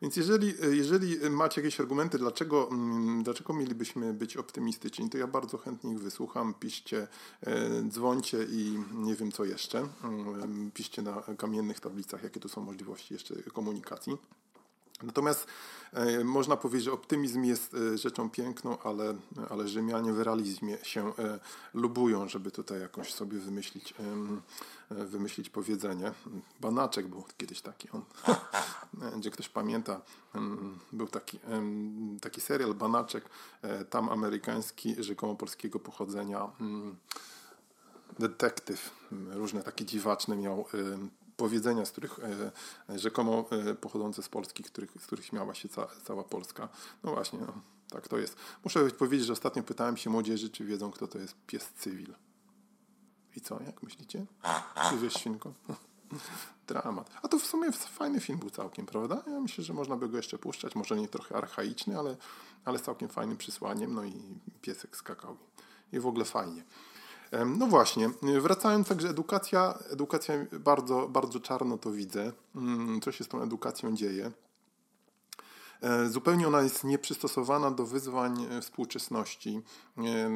Więc 0.03 0.17
jeżeli, 0.17 0.55
jeżeli 0.71 1.31
macie 1.31 1.61
jakieś 1.61 1.81
argumenty, 1.81 2.19
dlaczego, 2.19 2.69
mm, 2.71 3.23
dlaczego 3.23 3.53
mielibyśmy 3.53 4.15
być 4.15 4.37
optymistyczni, 4.37 5.11
to 5.11 5.19
ja 5.19 5.27
bardzo 5.27 5.59
chętnie 5.59 5.93
ich 5.93 6.01
wysłucham. 6.01 6.55
Piszcie, 6.55 7.09
e, 7.43 7.83
dzwońcie 7.89 8.47
i 8.51 8.79
nie 8.95 9.15
wiem 9.15 9.33
co 9.33 9.45
jeszcze. 9.45 9.89
Mm, 10.05 10.71
piszcie 10.75 11.03
na 11.03 11.23
kamiennych 11.39 11.81
tablicach, 11.81 12.23
jakie 12.23 12.41
tu 12.41 12.49
są 12.49 12.61
możliwości 12.61 13.15
jeszcze 13.15 13.35
komunikacji. 13.43 14.17
Natomiast 15.03 15.47
e, 15.93 16.25
można 16.25 16.57
powiedzieć, 16.57 16.85
że 16.85 16.93
optymizm 16.93 17.45
jest 17.45 17.75
e, 17.75 17.99
rzeczą 17.99 18.31
piękną, 18.31 18.79
ale, 18.79 19.15
ale 19.51 19.69
Rzymianie 19.69 20.13
w 20.13 20.21
realizmie 20.21 20.79
się 20.83 21.09
e, 21.19 21.39
lubują, 21.75 22.29
żeby 22.29 22.51
tutaj 22.51 22.81
jakoś 22.81 23.15
sobie 23.15 23.39
wymyślić, 23.39 23.95
wymyślić 24.91 25.51
powiedzenie. 25.51 26.13
Banaczek 26.61 27.07
był 27.07 27.25
kiedyś 27.37 27.61
taki, 27.61 27.89
on, 27.91 28.03
gdzie 29.21 29.31
ktoś 29.31 29.49
pamięta, 29.49 30.01
był 30.93 31.07
taki, 31.07 31.41
taki 32.21 32.41
serial 32.41 32.75
Banaczek, 32.75 33.25
tam 33.91 34.09
amerykański, 34.09 35.05
rzekomo 35.05 35.35
polskiego 35.35 35.79
pochodzenia 35.81 36.51
detektyw, 38.19 38.91
różne 39.31 39.63
takie 39.63 39.85
dziwaczne 39.85 40.37
miał 40.37 40.65
powiedzenia, 41.39 41.85
z 41.85 41.91
których 41.91 42.19
e, 42.89 42.99
rzekomo 42.99 43.45
e, 43.51 43.75
pochodzące 43.75 44.23
z 44.23 44.29
Polski, 44.29 44.63
których, 44.63 44.91
z 45.01 45.07
których 45.07 45.27
śmiała 45.27 45.55
się 45.55 45.69
ca, 45.69 45.87
cała 46.05 46.25
Polska. 46.25 46.69
No 47.03 47.11
właśnie, 47.13 47.39
no, 47.39 47.53
tak 47.91 48.09
to 48.09 48.19
jest. 48.19 48.37
Muszę 48.65 48.91
powiedzieć, 48.91 49.27
że 49.27 49.33
ostatnio 49.33 49.63
pytałem 49.63 49.97
się 49.97 50.11
młodzieży, 50.11 50.51
czy 50.51 50.65
wiedzą, 50.65 50.91
kto 50.91 51.09
to 51.09 51.19
jest 51.19 51.35
pies 51.47 51.69
cywil. 51.77 52.15
I 53.37 53.41
co, 53.41 53.63
jak 53.67 53.83
myślicie? 53.83 54.27
Czy 54.91 54.99
wiesz, 54.99 55.15
świnko? 55.15 55.53
Dramat. 56.69 57.11
A 57.23 57.29
to 57.29 57.39
w 57.39 57.47
sumie 57.47 57.73
fajny 57.73 58.21
film 58.21 58.39
był 58.39 58.51
całkiem, 58.51 58.87
prawda? 58.87 59.23
Ja 59.27 59.41
myślę, 59.41 59.65
że 59.65 59.75
można 59.75 59.97
by 59.97 60.09
go 60.09 60.17
jeszcze 60.17 60.39
puszczać. 60.39 60.75
Może 60.75 60.97
nie 60.97 61.09
trochę 61.09 61.37
archaiczny, 61.37 61.99
ale, 61.99 62.17
ale 62.65 62.79
z 62.79 62.83
całkiem 62.83 63.09
fajnym 63.09 63.37
przysłaniem. 63.37 63.95
No 63.95 64.05
i 64.05 64.13
piesek 64.63 64.97
skakał. 64.97 65.37
I 65.93 66.01
w 66.01 66.07
ogóle 66.07 66.25
fajnie. 66.25 66.65
No 67.47 67.67
właśnie, 67.67 68.11
wracając 68.23 68.89
także 68.89 69.09
edukacja, 69.09 69.79
edukacja 69.91 70.35
bardzo, 70.53 71.09
bardzo 71.09 71.41
czarno 71.41 71.79
to 71.79 71.91
widzę, 71.91 72.33
mm, 72.57 73.01
co 73.01 73.13
się 73.13 73.25
z 73.25 73.29
tą 73.29 73.43
edukacją 73.43 73.97
dzieje. 73.97 74.31
E, 75.83 76.09
zupełnie 76.09 76.49
ona 76.49 76.63
jest 76.63 76.85
nieprzystosowana 76.85 77.71
do 77.71 77.87
wyzwań 77.87 78.47
e, 78.51 78.61
współczesności. 78.61 79.63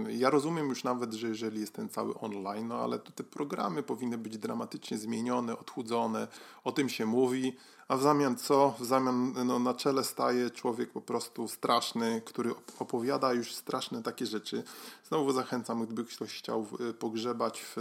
Ja 0.09 0.31
rozumiem 0.31 0.69
już 0.69 0.85
nawet, 0.85 1.13
że 1.13 1.29
jeżeli 1.29 1.61
jest 1.61 1.73
ten 1.73 1.89
cały 1.89 2.19
online, 2.19 2.69
no 2.69 2.75
ale 2.75 2.99
te 2.99 3.25
programy 3.25 3.83
powinny 3.83 4.19
być 4.19 4.39
dramatycznie 4.39 4.99
zmienione, 4.99 5.59
odchudzone, 5.59 6.29
o 6.65 6.73
tym 6.73 6.89
się 6.89 7.07
mówi, 7.07 7.57
a 7.89 7.97
w 7.97 8.03
zamian 8.03 8.37
co? 8.37 8.75
W 8.79 8.85
zamian 8.85 9.35
no, 9.47 9.59
na 9.59 9.75
czele 9.75 10.05
staje 10.05 10.51
człowiek 10.51 10.91
po 10.91 11.01
prostu 11.01 11.49
straszny, 11.49 12.23
który 12.25 12.55
opowiada 12.79 13.33
już 13.33 13.55
straszne 13.55 14.03
takie 14.03 14.27
rzeczy. 14.27 14.63
Znowu 15.09 15.33
zachęcam, 15.33 15.85
gdyby 15.85 16.05
ktoś 16.05 16.39
chciał 16.39 16.67
pogrzebać 16.99 17.61
w, 17.61 17.77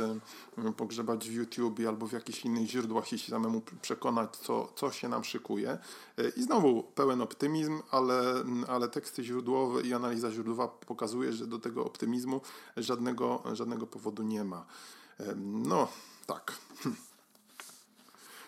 pogrzebać 0.77 1.29
w 1.29 1.33
YouTube 1.33 1.79
albo 1.87 2.07
w 2.07 2.11
jakichś 2.11 2.45
innych 2.45 2.69
źródłach 2.69 3.13
i 3.13 3.19
się 3.19 3.31
samemu 3.31 3.61
przekonać, 3.81 4.37
co, 4.37 4.73
co 4.75 4.91
się 4.91 5.09
nam 5.09 5.23
szykuje. 5.23 5.77
I 6.37 6.43
znowu 6.43 6.83
pełen 6.83 7.21
optymizm, 7.21 7.50
ale, 7.91 8.43
ale 8.67 8.89
teksty 8.89 9.23
źródłowe 9.23 9.81
i 9.81 9.93
analiza 9.93 10.31
źródłowa 10.31 10.67
pokazuje, 10.67 11.33
że 11.33 11.47
do 11.47 11.59
tego 11.59 11.85
optymizmu 11.85 12.41
żadnego, 12.77 13.43
żadnego 13.53 13.87
powodu 13.87 14.23
nie 14.23 14.43
ma. 14.43 14.65
No, 15.45 15.87
tak. 16.27 16.57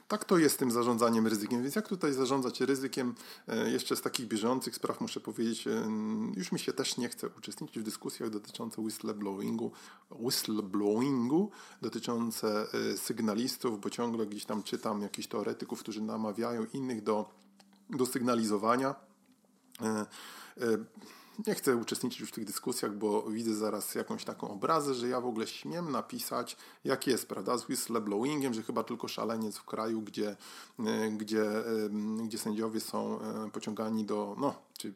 Tak 0.07 0.25
to 0.25 0.37
jest 0.37 0.55
z 0.55 0.57
tym 0.57 0.71
zarządzaniem 0.71 1.27
ryzykiem. 1.27 1.63
Więc 1.63 1.75
jak 1.75 1.87
tutaj 1.87 2.13
zarządzać 2.13 2.61
ryzykiem? 2.61 3.15
E, 3.47 3.69
jeszcze 3.69 3.95
z 3.95 4.01
takich 4.01 4.27
bieżących 4.27 4.75
spraw 4.75 5.01
muszę 5.01 5.19
powiedzieć, 5.19 5.67
e, 5.67 5.87
już 6.35 6.51
mi 6.51 6.59
się 6.59 6.73
też 6.73 6.97
nie 6.97 7.09
chce 7.09 7.29
uczestniczyć 7.37 7.79
w 7.79 7.83
dyskusjach 7.83 8.29
dotyczących 8.29 8.79
whistleblowingu, 8.79 9.71
whistleblowingu 10.11 11.51
dotyczące 11.81 12.67
e, 12.73 12.97
sygnalistów, 12.97 13.81
bo 13.81 13.89
ciągle 13.89 14.25
gdzieś 14.25 14.45
tam 14.45 14.63
czytam 14.63 15.01
jakichś 15.01 15.27
teoretyków, 15.27 15.79
którzy 15.79 16.01
namawiają 16.01 16.65
innych 16.73 17.03
do, 17.03 17.29
do 17.97 18.05
sygnalizowania. 18.05 18.95
Nie 21.47 21.55
chcę 21.55 21.75
uczestniczyć 21.75 22.19
już 22.19 22.29
w 22.29 22.33
tych 22.33 22.45
dyskusjach, 22.45 22.93
bo 22.93 23.21
widzę 23.21 23.55
zaraz 23.55 23.95
jakąś 23.95 24.25
taką 24.25 24.49
obrazę, 24.49 24.93
że 24.93 25.07
ja 25.07 25.21
w 25.21 25.25
ogóle 25.25 25.47
śmiem 25.47 25.91
napisać, 25.91 26.57
jak 26.83 27.07
jest, 27.07 27.27
prawda, 27.27 27.57
z 27.57 27.69
whistleblowingiem, 27.69 28.53
że 28.53 28.63
chyba 28.63 28.83
tylko 28.83 29.07
szaleniec 29.07 29.57
w 29.57 29.65
kraju, 29.65 30.01
gdzie, 30.01 30.35
e, 30.79 31.09
gdzie, 31.09 31.45
gdzie 32.23 32.37
sędziowie 32.37 32.79
są 32.79 33.21
e, 33.21 33.51
pociągani 33.51 34.05
do, 34.05 34.35
no, 34.39 34.55
czy 34.77 34.93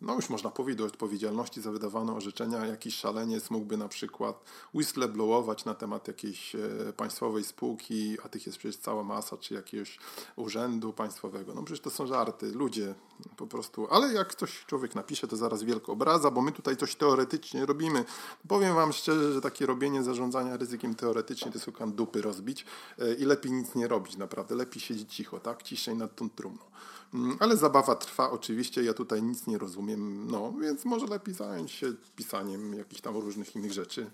no 0.00 0.14
już 0.14 0.30
można 0.30 0.50
powiedzieć, 0.50 0.78
do 0.78 0.84
odpowiedzialności 0.84 1.60
za 1.60 1.70
wydawane 1.70 2.12
orzeczenia. 2.12 2.66
Jakiś 2.66 2.94
szaleniec 2.94 3.50
mógłby 3.50 3.76
na 3.76 3.88
przykład 3.88 4.44
whistleblowować 4.74 5.64
na 5.64 5.74
temat 5.74 6.08
jakiejś 6.08 6.54
e, 6.54 6.58
państwowej 6.96 7.44
spółki, 7.44 8.16
a 8.24 8.28
tych 8.28 8.46
jest 8.46 8.58
przecież 8.58 8.76
cała 8.76 9.04
masa, 9.04 9.36
czy 9.36 9.54
jakiegoś 9.54 9.98
urzędu 10.36 10.92
państwowego. 10.92 11.54
No 11.54 11.62
przecież 11.62 11.80
to 11.80 11.90
są 11.90 12.06
żarty, 12.06 12.52
ludzie 12.52 12.94
po 13.36 13.46
prostu. 13.46 13.86
Ale 13.90 14.12
jak 14.12 14.34
coś 14.34 14.64
człowiek 14.66 14.94
napisze, 14.94 15.28
to 15.28 15.36
zaraz 15.36 15.62
wielko 15.62 15.92
obraza, 15.92 16.30
bo 16.30 16.42
my 16.42 16.52
tutaj 16.52 16.76
coś 16.76 16.94
teoretycznie 16.94 17.66
robimy. 17.66 18.04
Powiem 18.48 18.74
wam 18.74 18.92
szczerze, 18.92 19.32
że 19.32 19.40
takie 19.40 19.66
robienie 19.66 20.02
zarządzania 20.02 20.56
ryzykiem 20.56 20.94
teoretycznie 20.94 21.52
to 21.52 21.58
jest 21.58 21.94
dupy 21.94 22.22
rozbić 22.22 22.64
e, 22.98 23.14
i 23.14 23.24
lepiej 23.24 23.52
nic 23.52 23.74
nie 23.74 23.88
robić 23.88 24.16
naprawdę. 24.16 24.54
Lepiej 24.54 24.80
siedzieć 24.82 25.14
cicho, 25.14 25.40
tak? 25.40 25.62
Ciszej 25.62 25.96
nad 25.96 26.16
tą 26.16 26.30
trumną. 26.30 26.64
Mm, 27.14 27.36
ale 27.40 27.56
zabawa 27.56 27.94
trwa 27.94 28.30
oczywiście, 28.30 28.82
ja 28.82 28.94
tutaj 28.94 29.22
nic 29.22 29.46
nie 29.46 29.58
rozumiem, 29.58 30.30
no 30.30 30.52
więc 30.52 30.84
może 30.84 31.06
lepiej 31.06 31.34
zająć 31.34 31.70
się 31.70 31.92
pisaniem 32.16 32.74
jakichś 32.74 33.00
tam 33.00 33.16
różnych 33.16 33.56
innych 33.56 33.72
rzeczy. 33.72 34.10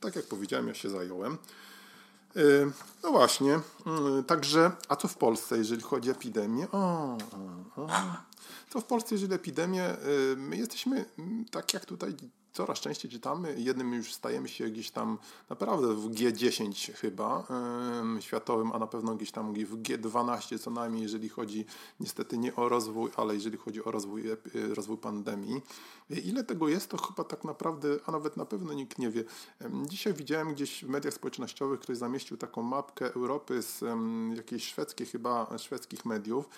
Tak 0.00 0.16
jak 0.16 0.26
powiedziałem, 0.26 0.68
ja 0.68 0.74
się 0.74 0.90
zająłem. 0.90 1.38
Y, 2.36 2.70
no 3.02 3.10
właśnie, 3.10 3.60
y, 4.20 4.22
także, 4.22 4.70
a 4.88 4.96
co 4.96 5.08
w 5.08 5.16
Polsce, 5.16 5.58
jeżeli 5.58 5.82
chodzi 5.82 6.08
o 6.10 6.12
epidemię? 6.12 6.66
O, 6.72 6.78
o, 7.76 7.82
o. 7.82 7.88
Co 8.70 8.80
w 8.80 8.84
Polsce, 8.84 9.14
jeżeli 9.14 9.34
epidemię? 9.34 9.96
Y, 10.32 10.36
my 10.36 10.56
jesteśmy, 10.56 11.04
mm, 11.18 11.44
tak 11.44 11.74
jak 11.74 11.84
tutaj 11.84 12.14
coraz 12.52 12.80
częściej 12.80 13.10
czytamy, 13.10 13.54
jednym 13.58 13.94
już 13.94 14.14
stajemy 14.14 14.48
się 14.48 14.68
gdzieś 14.68 14.90
tam 14.90 15.18
naprawdę 15.50 15.94
w 15.94 16.10
G10 16.10 16.92
chyba 16.92 17.44
yy, 18.14 18.22
światowym, 18.22 18.72
a 18.72 18.78
na 18.78 18.86
pewno 18.86 19.14
gdzieś 19.14 19.30
tam 19.30 19.54
w 19.54 19.82
G12 19.82 20.58
co 20.58 20.70
najmniej, 20.70 21.02
jeżeli 21.02 21.28
chodzi 21.28 21.64
niestety 22.00 22.38
nie 22.38 22.56
o 22.56 22.68
rozwój, 22.68 23.10
ale 23.16 23.34
jeżeli 23.34 23.56
chodzi 23.56 23.84
o 23.84 23.90
rozwój, 23.90 24.22
rozwój 24.74 24.98
pandemii. 24.98 25.62
Ile 26.24 26.44
tego 26.44 26.68
jest, 26.68 26.90
to 26.90 26.96
chyba 26.96 27.24
tak 27.24 27.44
naprawdę, 27.44 27.88
a 28.06 28.12
nawet 28.12 28.36
na 28.36 28.44
pewno 28.44 28.72
nikt 28.72 28.98
nie 28.98 29.10
wie. 29.10 29.24
Dzisiaj 29.86 30.14
widziałem 30.14 30.54
gdzieś 30.54 30.84
w 30.84 30.88
mediach 30.88 31.14
społecznościowych, 31.14 31.80
ktoś 31.80 31.96
zamieścił 31.96 32.36
taką 32.36 32.62
mapkę 32.62 33.14
Europy 33.14 33.62
z 33.62 33.84
jakiejś 34.36 34.64
szwedzkiej 34.64 35.06
chyba, 35.06 35.58
szwedzkich 35.58 36.04
mediów, 36.04 36.48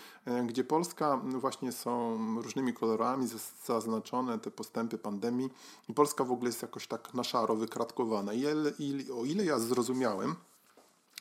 gdzie 0.47 0.65
Polska 0.65 1.17
właśnie 1.17 1.73
są 1.73 2.19
różnymi 2.43 2.73
kolorami 2.73 3.29
zaznaczone 3.67 4.39
te 4.39 4.51
postępy 4.51 4.99
pandemii 4.99 5.51
Polska 5.95 6.25
w 6.25 6.33
ogóle 6.33 6.49
jest 6.49 6.63
jakoś 6.63 6.87
tak 6.87 7.15
na 7.15 7.25
szaro 7.25 7.57
wykratkowana. 7.57 8.33
I, 8.33 8.45
i 8.79 9.13
o 9.13 9.25
ile 9.25 9.45
ja 9.45 9.59
zrozumiałem, 9.59 10.37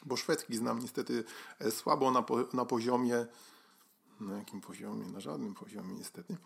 bo 0.05 0.17
szwedzki 0.17 0.57
znam 0.57 0.79
niestety 0.79 1.23
e, 1.59 1.71
słabo 1.71 2.11
na, 2.11 2.21
po, 2.21 2.37
na 2.53 2.65
poziomie, 2.65 3.25
na 4.19 4.37
jakim 4.37 4.61
poziomie? 4.61 5.05
Na 5.05 5.19
żadnym 5.19 5.53
poziomie 5.53 5.93
niestety. 5.93 6.37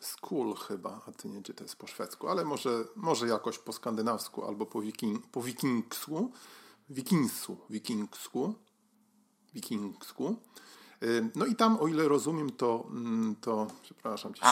School 0.00 0.54
chyba, 0.54 1.00
a 1.06 1.12
ty 1.12 1.28
nie, 1.28 1.42
czy 1.42 1.54
to 1.54 1.64
jest 1.64 1.76
po 1.76 1.86
szwedzku, 1.86 2.28
ale 2.28 2.44
może, 2.44 2.84
może 2.96 3.28
jakoś 3.28 3.58
po 3.58 3.72
skandynawsku 3.72 4.44
albo 4.44 4.66
po, 4.66 4.80
wiking, 4.80 5.26
po 5.26 5.42
wikingsku, 5.42 6.32
wikingsku, 6.90 7.56
wikingsku, 7.70 8.54
wikingsku. 9.54 10.36
No 11.34 11.46
i 11.46 11.54
tam, 11.54 11.78
o 11.80 11.88
ile 11.88 12.08
rozumiem, 12.08 12.50
to, 12.50 12.86
mm, 12.90 13.36
to 13.40 13.66
przepraszam 13.82 14.34
cię, 14.34 14.42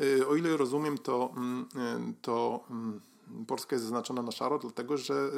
y, 0.00 0.28
o 0.28 0.36
ile 0.36 0.56
rozumiem, 0.56 0.98
to, 0.98 1.32
mm, 1.36 1.68
y, 2.10 2.14
to 2.22 2.64
mm, 2.70 3.00
Polska 3.46 3.76
jest 3.76 3.84
zaznaczona 3.84 4.22
na 4.22 4.32
szaro, 4.32 4.58
dlatego 4.58 4.96
że 4.96 5.30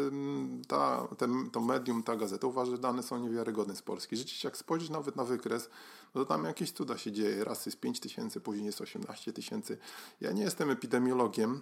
ta, 0.68 1.08
to 1.52 1.60
medium, 1.60 2.02
ta 2.02 2.16
gazeta 2.16 2.46
uważa, 2.46 2.70
że 2.70 2.78
dane 2.78 3.02
są 3.02 3.18
niewiarygodne 3.18 3.76
z 3.76 3.82
Polski. 3.82 4.16
Rzeczywiście, 4.16 4.48
jak 4.48 4.56
spojrzeć 4.56 4.90
nawet 4.90 5.16
na 5.16 5.24
wykres, 5.24 5.70
no 6.14 6.20
to 6.20 6.26
tam 6.26 6.44
jakieś 6.44 6.72
cuda 6.72 6.98
się 6.98 7.12
dzieje. 7.12 7.44
Raz 7.44 7.66
jest 7.66 7.80
5 7.80 8.00
tysięcy, 8.00 8.40
później 8.40 8.66
jest 8.66 8.80
18 8.80 9.32
tysięcy. 9.32 9.78
Ja 10.20 10.32
nie 10.32 10.42
jestem 10.42 10.70
epidemiologiem, 10.70 11.60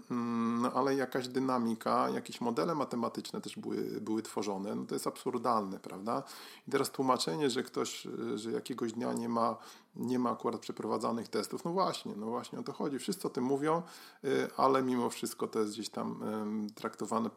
no 0.60 0.72
ale 0.72 0.94
jakaś 0.94 1.28
dynamika, 1.28 2.10
jakieś 2.10 2.40
modele 2.40 2.74
matematyczne 2.74 3.40
też 3.40 3.58
były, 3.58 4.00
były 4.00 4.22
tworzone. 4.22 4.74
No 4.74 4.86
to 4.86 4.94
jest 4.94 5.06
absurdalne, 5.06 5.78
prawda? 5.78 6.22
I 6.68 6.70
teraz 6.70 6.90
tłumaczenie, 6.90 7.50
że 7.50 7.62
ktoś, 7.62 8.08
że 8.34 8.52
jakiegoś 8.52 8.92
dnia 8.92 9.12
nie 9.12 9.28
ma 9.28 9.56
nie 9.96 10.18
ma 10.18 10.30
akurat 10.30 10.60
przeprowadzanych 10.60 11.28
testów. 11.28 11.64
No 11.64 11.72
właśnie, 11.72 12.14
no 12.16 12.26
właśnie 12.26 12.58
o 12.58 12.62
to 12.62 12.72
chodzi. 12.72 12.98
Wszyscy 12.98 13.26
o 13.26 13.30
tym 13.30 13.44
mówią, 13.44 13.82
y, 14.24 14.48
ale 14.56 14.82
mimo 14.82 15.10
wszystko 15.10 15.48
to 15.48 15.58
jest 15.58 15.72
gdzieś 15.72 15.88
tam 15.88 16.20
traktowane 16.74 17.30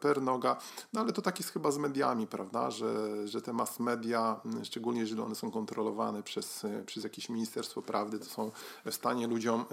per, 0.00 0.22
noga. 0.22 0.56
No 0.92 1.00
ale 1.00 1.12
to 1.12 1.22
tak 1.22 1.38
jest 1.38 1.52
chyba 1.52 1.70
z 1.70 1.78
mediami, 1.78 2.26
prawda, 2.26 2.70
że, 2.70 3.28
że 3.28 3.42
te 3.42 3.52
mass 3.52 3.80
media, 3.80 4.40
y, 4.62 4.64
szczególnie 4.64 5.00
jeżeli 5.00 5.20
one 5.20 5.34
są 5.34 5.50
kontrolowane 5.50 6.22
przez, 6.22 6.64
y, 6.64 6.84
przez 6.86 7.04
jakieś 7.04 7.28
Ministerstwo 7.28 7.82
Prawdy, 7.82 8.18
to 8.18 8.24
są 8.24 8.50
w 8.84 8.94
stanie 8.94 9.26
ludziom 9.26 9.64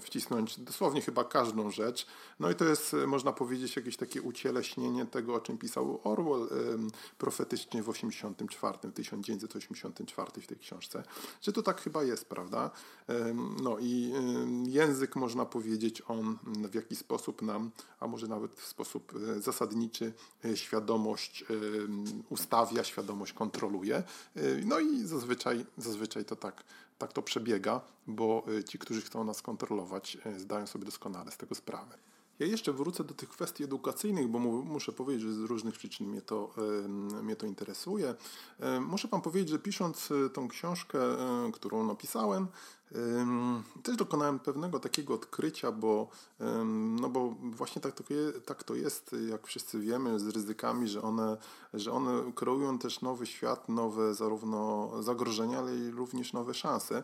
wcisnąć 0.00 0.60
dosłownie 0.60 1.00
chyba 1.00 1.24
każdą 1.24 1.70
rzecz. 1.70 2.06
No 2.40 2.50
i 2.50 2.54
to 2.54 2.64
jest, 2.64 2.96
można 3.06 3.32
powiedzieć, 3.32 3.76
jakieś 3.76 3.96
takie 3.96 4.22
ucieleśnienie 4.22 5.06
tego, 5.06 5.34
o 5.34 5.40
czym 5.40 5.58
pisał 5.58 6.00
Orwell 6.04 6.48
profetycznie 7.18 7.82
w 7.82 7.86
1984, 7.86 8.92
1984 8.92 10.42
w 10.42 10.46
tej 10.46 10.58
książce, 10.58 11.02
że 11.42 11.52
to 11.52 11.62
tak 11.62 11.73
chyba 11.80 12.02
jest, 12.02 12.28
prawda? 12.28 12.70
No 13.62 13.78
i 13.80 14.12
język, 14.66 15.16
można 15.16 15.46
powiedzieć, 15.46 16.02
on 16.08 16.38
w 16.46 16.74
jakiś 16.74 16.98
sposób 16.98 17.42
nam, 17.42 17.70
a 18.00 18.06
może 18.06 18.28
nawet 18.28 18.54
w 18.54 18.66
sposób 18.66 19.12
e, 19.36 19.40
zasadniczy, 19.40 20.12
e, 20.44 20.56
świadomość 20.56 21.44
ustawia, 22.28 22.84
świadomość 22.84 23.32
kontroluje. 23.32 23.96
E, 23.96 24.02
no 24.64 24.80
i 24.80 25.06
zazwyczaj, 25.06 25.66
zazwyczaj 25.78 26.24
to 26.24 26.36
tak, 26.36 26.64
tak 26.98 27.12
to 27.12 27.22
przebiega, 27.22 27.80
bo 28.06 28.46
ci, 28.68 28.78
którzy 28.78 29.02
chcą 29.02 29.24
nas 29.24 29.42
kontrolować, 29.42 30.18
zdają 30.36 30.66
sobie 30.66 30.84
doskonale 30.84 31.30
z 31.30 31.36
tego 31.36 31.54
sprawę. 31.54 31.98
Ja 32.38 32.46
jeszcze 32.46 32.72
wrócę 32.72 33.04
do 33.04 33.14
tych 33.14 33.28
kwestii 33.28 33.64
edukacyjnych, 33.64 34.28
bo 34.28 34.38
muszę 34.38 34.92
powiedzieć, 34.92 35.22
że 35.22 35.34
z 35.34 35.38
różnych 35.38 35.74
przyczyn 35.74 36.06
mnie 36.06 36.22
to, 36.22 36.54
mnie 37.22 37.36
to 37.36 37.46
interesuje. 37.46 38.14
Muszę 38.80 39.08
Wam 39.08 39.22
powiedzieć, 39.22 39.48
że 39.48 39.58
pisząc 39.58 40.10
e, 40.10 40.30
tą 40.30 40.48
książkę, 40.48 40.98
e, 40.98 41.52
którą 41.52 41.86
napisałem, 41.86 42.46
też 43.82 43.96
dokonałem 43.96 44.38
pewnego 44.38 44.80
takiego 44.80 45.14
odkrycia, 45.14 45.72
bo, 45.72 46.08
no 47.00 47.08
bo 47.08 47.34
właśnie 47.42 47.82
tak 47.82 47.92
to, 47.94 48.04
tak 48.46 48.64
to 48.64 48.74
jest, 48.74 49.16
jak 49.30 49.46
wszyscy 49.46 49.80
wiemy, 49.80 50.20
z 50.20 50.28
ryzykami, 50.28 50.88
że 50.88 51.02
one, 51.02 51.36
że 51.74 51.92
one 51.92 52.32
kreują 52.34 52.78
też 52.78 53.00
nowy 53.00 53.26
świat, 53.26 53.68
nowe 53.68 54.14
zarówno 54.14 54.90
zagrożenia, 55.02 55.58
ale 55.58 55.76
i 55.76 55.90
również 55.90 56.32
nowe 56.32 56.54
szanse. 56.54 57.02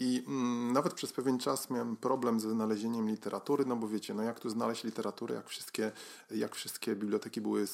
I 0.00 0.24
nawet 0.72 0.94
przez 0.94 1.12
pewien 1.12 1.38
czas 1.38 1.70
miałem 1.70 1.96
problem 1.96 2.40
z 2.40 2.44
wynalezieniem 2.44 3.08
literatury, 3.08 3.64
no 3.66 3.76
bo 3.76 3.88
wiecie, 3.88 4.14
no 4.14 4.22
jak 4.22 4.40
tu 4.40 4.50
znaleźć 4.50 4.84
literaturę, 4.84 5.34
jak 5.34 5.48
wszystkie, 5.48 5.92
jak 6.30 6.54
wszystkie 6.54 6.96
biblioteki 6.96 7.40
były, 7.40 7.66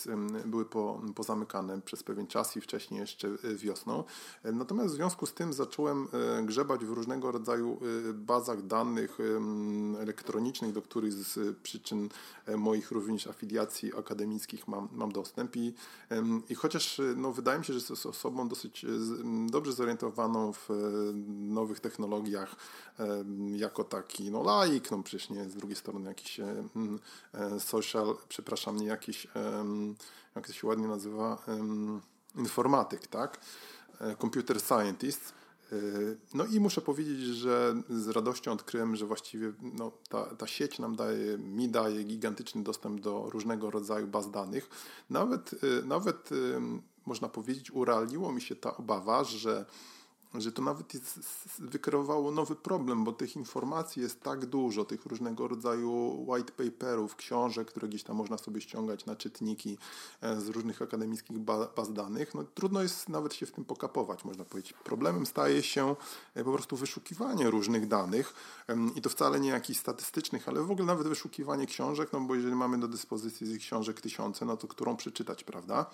były 0.47 0.65
po, 0.65 1.03
pozamykane 1.15 1.81
przez 1.81 2.03
pewien 2.03 2.27
czas 2.27 2.57
i 2.57 2.61
wcześniej 2.61 3.01
jeszcze 3.01 3.29
wiosną. 3.55 4.05
Natomiast 4.45 4.93
w 4.93 4.97
związku 4.97 5.27
z 5.27 5.35
tym 5.35 5.53
zacząłem 5.53 6.09
e, 6.39 6.43
grzebać 6.43 6.85
w 6.85 6.91
różnego 6.91 7.33
rodzaju 7.33 7.40
rodzaju 7.41 7.81
bazach 8.15 8.67
danych 8.67 9.19
elektronicznych, 10.01 10.73
do 10.73 10.83
których 10.83 11.13
z 11.13 11.59
przyczyn 11.59 12.09
moich 12.57 12.91
również 12.91 13.27
afiliacji 13.27 13.95
akademickich 13.99 14.69
mam, 14.69 14.89
mam 14.93 15.13
dostęp 15.13 15.57
i, 15.57 15.75
i 16.49 16.55
chociaż 16.55 17.01
no, 17.17 17.33
wydaje 17.33 17.59
mi 17.59 17.65
się, 17.65 17.73
że 17.73 17.79
jestem 17.79 18.11
osobą 18.11 18.49
dosyć 18.49 18.87
dobrze 19.51 19.73
zorientowaną 19.73 20.53
w 20.53 20.69
nowych 21.29 21.81
technologiach 21.81 22.57
jako 23.57 23.85
taki 23.85 24.31
no 24.31 24.43
laik, 24.43 24.91
no 24.91 25.03
przecież 25.03 25.31
nie 25.31 25.45
z 25.45 25.55
drugiej 25.55 25.77
strony 25.77 26.09
jakiś 26.09 26.41
social, 27.59 28.17
przepraszam, 28.29 28.77
nie 28.77 28.87
jakiś 28.87 29.27
jak 30.35 30.47
to 30.47 30.53
się 30.53 30.67
ładnie 30.67 30.89
nazywa, 30.89 31.43
informatyk, 32.37 33.07
tak? 33.07 33.41
E, 34.01 34.17
computer 34.17 34.61
scientist. 34.61 35.40
E, 35.73 35.77
no 36.35 36.45
i 36.45 36.61
muszę 36.61 36.81
powiedzieć, 36.81 37.21
że 37.21 37.75
z 37.91 38.09
radością 38.09 38.53
odkryłem, 38.53 38.97
że 38.97 39.07
właściwie 39.07 39.53
no, 39.63 39.93
ta, 40.09 40.25
ta 40.25 40.47
sieć 40.47 40.79
nam 40.79 40.97
daje, 40.97 41.39
mi 41.39 41.69
daje 41.69 42.05
gigantyczny 42.05 42.63
dostęp 42.63 43.01
do 43.01 43.31
różnego 43.31 43.71
rodzaju 43.71 44.07
baz 44.07 44.31
danych. 44.31 44.71
Nawet, 45.11 45.51
e, 45.55 45.87
nawet 45.87 46.31
można 47.07 47.29
powiedzieć, 47.29 47.71
urealniło 47.71 48.33
mi 48.33 48.41
się 48.41 48.57
ta 48.57 48.77
obawa, 48.77 49.25
że 49.25 49.67
że 50.35 50.53
to 50.53 50.63
nawet 50.63 50.95
jest, 50.95 51.21
wykreowało 51.59 52.31
nowy 52.31 52.57
problem, 52.57 53.05
bo 53.05 53.13
tych 53.13 53.37
informacji 53.37 54.03
jest 54.03 54.21
tak 54.21 54.47
dużo, 54.47 54.85
tych 54.85 55.07
różnego 55.07 55.49
rodzaju 55.49 56.25
white 56.29 56.53
paperów, 56.53 57.17
książek, 57.17 57.69
które 57.69 57.89
gdzieś 57.89 58.03
tam 58.03 58.17
można 58.17 58.39
sobie 58.39 58.61
ściągać 58.61 59.07
na 59.07 59.17
czytniki 59.17 59.79
e, 60.21 60.41
z 60.41 60.49
różnych 60.49 60.83
akademickich 60.83 61.39
baz 61.77 61.93
danych. 61.93 62.35
No, 62.35 62.45
trudno 62.55 62.83
jest 62.83 63.09
nawet 63.09 63.35
się 63.35 63.47
w 63.47 63.53
tym 63.53 63.65
pokapować, 63.65 64.25
można 64.25 64.45
powiedzieć. 64.45 64.73
Problemem 64.73 65.27
staje 65.27 65.63
się 65.63 65.97
e, 66.35 66.45
po 66.45 66.53
prostu 66.53 66.77
wyszukiwanie 66.77 67.51
różnych 67.51 67.89
danych 67.89 68.35
i 68.95 69.03
to 69.03 69.11
wcale 69.11 69.41
nie 69.41 69.49
jakichś 69.49 69.81
statystycznych, 69.81 70.49
ale 70.49 70.63
w 70.63 70.71
ogóle 70.71 70.87
nawet 70.87 71.09
wyszukiwanie 71.09 71.67
książek, 71.67 72.13
no 72.13 72.21
bo 72.21 72.35
jeżeli 72.35 72.55
mamy 72.55 72.79
do 72.79 72.89
dyspozycji 72.89 73.47
tych 73.47 73.59
książek 73.59 74.01
tysiące, 74.01 74.45
no 74.45 74.57
to 74.57 74.69
którą 74.69 74.97
przeczytać, 74.97 75.45
prawda? 75.45 75.87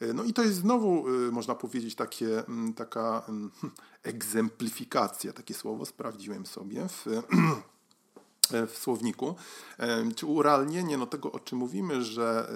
E, 0.00 0.12
no 0.12 0.24
i 0.24 0.32
to 0.32 0.42
jest 0.42 0.54
znowu, 0.54 1.08
e, 1.08 1.30
można 1.30 1.54
powiedzieć, 1.54 1.94
takie, 1.94 2.42
taka 2.76 3.26
egzemplifikacja, 4.02 5.32
takie 5.32 5.54
słowo 5.54 5.86
sprawdziłem 5.86 6.46
sobie 6.46 6.88
w, 6.88 7.06
w 8.72 8.78
słowniku, 8.78 9.34
e, 9.78 10.12
czy 10.12 10.26
urealnienie 10.26 10.98
no, 10.98 11.06
tego, 11.06 11.32
o 11.32 11.40
czym 11.40 11.58
mówimy, 11.58 12.04
że 12.04 12.52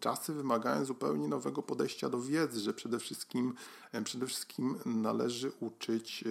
czasy 0.00 0.32
wymagają 0.32 0.84
zupełnie 0.84 1.28
nowego 1.28 1.62
podejścia 1.62 2.08
do 2.08 2.20
wiedzy, 2.20 2.60
że 2.60 2.74
przede 2.74 2.98
wszystkim, 2.98 3.54
przede 4.04 4.26
wszystkim 4.26 4.78
należy 4.86 5.52
uczyć 5.60 6.24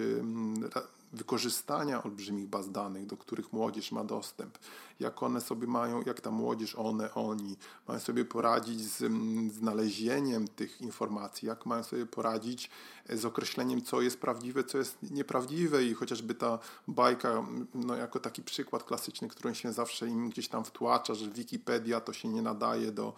wykorzystania 1.16 2.02
olbrzymich 2.02 2.46
baz 2.46 2.70
danych, 2.70 3.06
do 3.06 3.16
których 3.16 3.52
młodzież 3.52 3.92
ma 3.92 4.04
dostęp, 4.04 4.58
jak 5.00 5.22
one 5.22 5.40
sobie 5.40 5.66
mają, 5.66 6.02
jak 6.06 6.20
ta 6.20 6.30
młodzież, 6.30 6.74
one, 6.74 7.14
oni 7.14 7.56
mają 7.88 8.00
sobie 8.00 8.24
poradzić 8.24 8.80
z 8.80 9.12
znalezieniem 9.52 10.48
tych 10.48 10.80
informacji, 10.80 11.48
jak 11.48 11.66
mają 11.66 11.82
sobie 11.82 12.06
poradzić 12.06 12.70
z 13.08 13.24
określeniem, 13.24 13.82
co 13.82 14.02
jest 14.02 14.20
prawdziwe, 14.20 14.64
co 14.64 14.78
jest 14.78 14.98
nieprawdziwe 15.10 15.84
i 15.84 15.94
chociażby 15.94 16.34
ta 16.34 16.58
bajka, 16.88 17.46
no 17.74 17.94
jako 17.94 18.20
taki 18.20 18.42
przykład 18.42 18.84
klasyczny, 18.84 19.28
którym 19.28 19.54
się 19.54 19.72
zawsze 19.72 20.08
im 20.08 20.30
gdzieś 20.30 20.48
tam 20.48 20.64
wtłacza, 20.64 21.14
że 21.14 21.30
Wikipedia 21.30 22.00
to 22.00 22.12
się 22.12 22.28
nie 22.28 22.42
nadaje 22.42 22.92
do, 22.92 23.14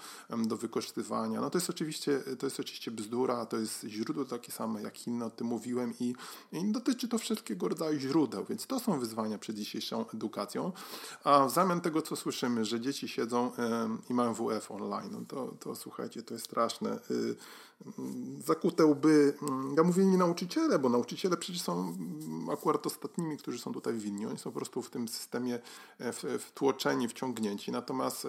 do 0.47 0.57
wykorzystywania. 0.57 1.41
No 1.41 1.51
to 1.51 1.59
jest 1.59 1.71
oczywiście, 1.71 2.21
to 2.39 2.47
jest 2.47 2.61
oczywiście 2.61 2.91
bzdura, 2.91 3.47
to 3.47 3.57
jest 3.57 3.85
źródło 3.85 4.25
takie 4.25 4.53
same 4.53 4.83
jak 4.83 5.07
inne, 5.07 5.27
o 5.27 5.31
tym 5.31 5.47
mówiłem 5.47 5.95
i, 6.01 6.15
i 6.53 6.73
dotyczy 6.73 7.09
to 7.09 7.19
wszystkiego 7.19 7.69
rodzaju 7.69 7.88
źródeł, 7.97 8.45
więc 8.49 8.67
to 8.67 8.81
są 8.81 9.01
wyzwania 9.01 9.39
przed 9.39 9.57
dzisiejszą 9.57 10.05
edukacją. 10.15 10.73
A 11.25 11.47
w 11.47 11.51
zamian 11.51 11.81
tego, 11.81 12.03
co 12.03 12.17
słyszymy, 12.17 12.65
że 12.65 12.81
dzieci 12.81 13.09
siedzą 13.09 13.53
i 14.11 14.15
mają 14.15 14.35
WF 14.35 14.71
online, 14.71 15.11
no 15.13 15.21
to, 15.29 15.55
to 15.61 15.75
słuchajcie, 15.75 16.23
to 16.23 16.35
jest 16.35 16.45
straszne. 16.45 16.99
Zakute 18.47 18.87
łby. 18.87 19.35
Ja 19.77 19.83
mówię 19.83 20.05
nie 20.05 20.17
nauczyciele, 20.17 20.79
bo 20.79 20.89
nauczyciele 20.89 21.37
przecież 21.37 21.63
są 21.63 21.97
akurat 22.53 22.87
ostatnimi, 22.87 23.37
którzy 23.37 23.59
są 23.59 23.73
tutaj 23.73 23.95
winni. 23.95 24.27
Oni 24.27 24.39
są 24.39 24.51
po 24.51 24.59
prostu 24.59 24.83
w 24.83 24.91
tym 24.91 25.09
systemie 25.09 25.59
e, 25.99 26.39
wtłoczeni, 26.39 27.09
wciągnięci. 27.09 27.73
Natomiast 27.73 28.25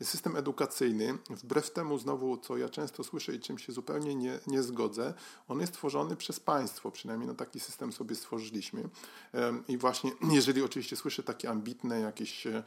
e, 0.00 0.04
system 0.04 0.36
edukacyjny, 0.36 1.18
wbrew 1.30 1.70
temu 1.70 1.98
znowu, 1.98 2.36
co 2.36 2.56
ja 2.56 2.68
często 2.68 3.04
słyszę 3.04 3.34
i 3.34 3.40
czym 3.40 3.58
się 3.58 3.72
zupełnie 3.72 4.14
nie, 4.14 4.38
nie 4.46 4.62
zgodzę, 4.62 5.14
on 5.48 5.60
jest 5.60 5.72
tworzony 5.72 6.16
przez 6.16 6.40
państwo. 6.40 6.90
Przynajmniej 6.90 7.28
no, 7.28 7.34
taki 7.34 7.60
system 7.60 7.92
sobie 7.92 8.14
stworzyliśmy. 8.14 8.88
I 9.68 9.78
właśnie, 9.78 10.12
jeżeli 10.38 10.62
oczywiście 10.62 10.96
słyszę 10.96 11.22
takie 11.22 11.50
ambitne 11.50 12.00
jakieś 12.00 12.46
e, 12.46 12.62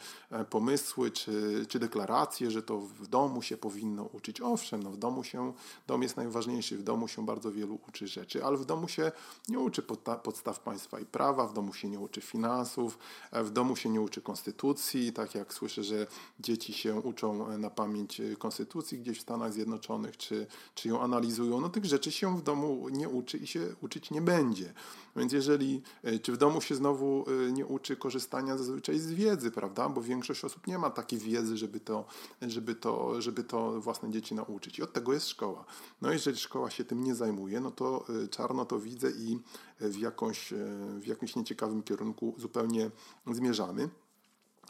pomysły 0.50 1.12
czy, 1.12 1.66
czy 1.70 1.80
deklaracje, 1.80 2.52
że 2.52 2.64
to 2.64 2.80
w 2.80 3.08
domu 3.08 3.42
się 3.42 3.58
powinno 3.58 4.04
uczyć. 4.04 4.42
Owszem, 4.42 4.84
no, 4.84 4.92
w 4.92 4.98
domu 4.98 5.24
się, 5.24 5.54
dom 5.88 6.04
jest 6.04 6.17
najważniejszy. 6.18 6.78
W 6.78 6.84
domu 6.84 7.08
się 7.08 7.26
bardzo 7.26 7.52
wielu 7.52 7.80
uczy 7.88 8.08
rzeczy, 8.08 8.46
ale 8.46 8.58
w 8.58 8.66
domu 8.66 8.88
się 8.88 9.12
nie 9.50 9.60
uczy 9.60 9.84
podstaw 10.24 10.60
państwa 10.60 11.00
i 11.00 11.06
prawa, 11.06 11.48
w 11.48 11.54
domu 11.54 11.74
się 11.74 11.90
nie 11.90 12.00
uczy 12.00 12.22
finansów, 12.22 12.98
e, 13.32 13.44
w 13.44 13.52
domu 13.52 13.76
się 13.76 13.90
nie 13.90 14.02
uczy 14.02 14.22
konstytucji. 14.22 15.14
Tak 15.14 15.36
jak 15.36 15.54
słyszę, 15.54 15.84
że 15.84 16.08
dzieci 16.40 16.74
się 16.74 16.96
uczą 16.96 17.50
e, 17.50 17.58
na 17.58 17.70
pamięć 17.70 18.20
e, 18.20 18.36
konstytucji 18.36 19.00
gdzieś 19.00 19.20
w 19.20 19.22
Stanach 19.22 19.54
Zjednoczonych, 19.54 20.18
czy, 20.18 20.48
czy 20.76 20.90
ją 20.90 21.02
analizują, 21.02 21.62
no 21.62 21.70
tych 21.70 21.86
rzeczy 21.86 22.12
się 22.12 22.38
w 22.38 22.42
domu 22.42 22.90
nie 22.90 23.10
uczy 23.10 23.38
i 23.38 23.48
się 23.48 23.76
uczyć 23.82 24.12
nie 24.12 24.22
będzie. 24.22 24.74
Więc 25.16 25.34
jeżeli, 25.34 25.82
czy 26.22 26.32
w 26.32 26.38
domu 26.38 26.62
się 26.62 26.76
znowu 26.76 27.26
nie 27.52 27.66
uczy 27.66 27.96
korzystania 27.96 28.58
zazwyczaj 28.58 29.00
z 29.00 29.14
wiedzy, 29.14 29.52
prawda? 29.52 29.90
Bo 29.90 30.02
większość 30.02 30.46
osób 30.46 30.68
nie 30.68 30.78
ma 30.78 30.90
takiej 30.90 31.20
wiedzy, 31.20 31.58
żeby 31.58 31.80
to, 31.80 32.06
żeby 32.42 32.76
to, 32.76 33.22
żeby 33.22 33.44
to 33.44 33.82
własne 33.82 34.12
dzieci 34.12 34.36
nauczyć. 34.36 34.80
I 34.80 34.84
od 34.84 34.94
tego 34.94 35.14
jest 35.14 35.28
szkoła. 35.28 35.66
No 36.02 36.07
jeżeli 36.12 36.38
szkoła 36.38 36.70
się 36.70 36.86
tym 36.86 37.04
nie 37.04 37.16
zajmuje, 37.16 37.60
no 37.60 37.72
to 37.72 38.06
y, 38.24 38.28
czarno 38.28 38.66
to 38.66 38.80
widzę 38.80 39.12
i 39.12 39.40
w, 39.80 39.98
jakąś, 39.98 40.54
y, 40.54 40.56
w 41.00 41.08
jakimś 41.08 41.36
nieciekawym 41.36 41.84
kierunku 41.84 42.36
zupełnie 42.38 42.92
zmierzamy. 43.32 43.90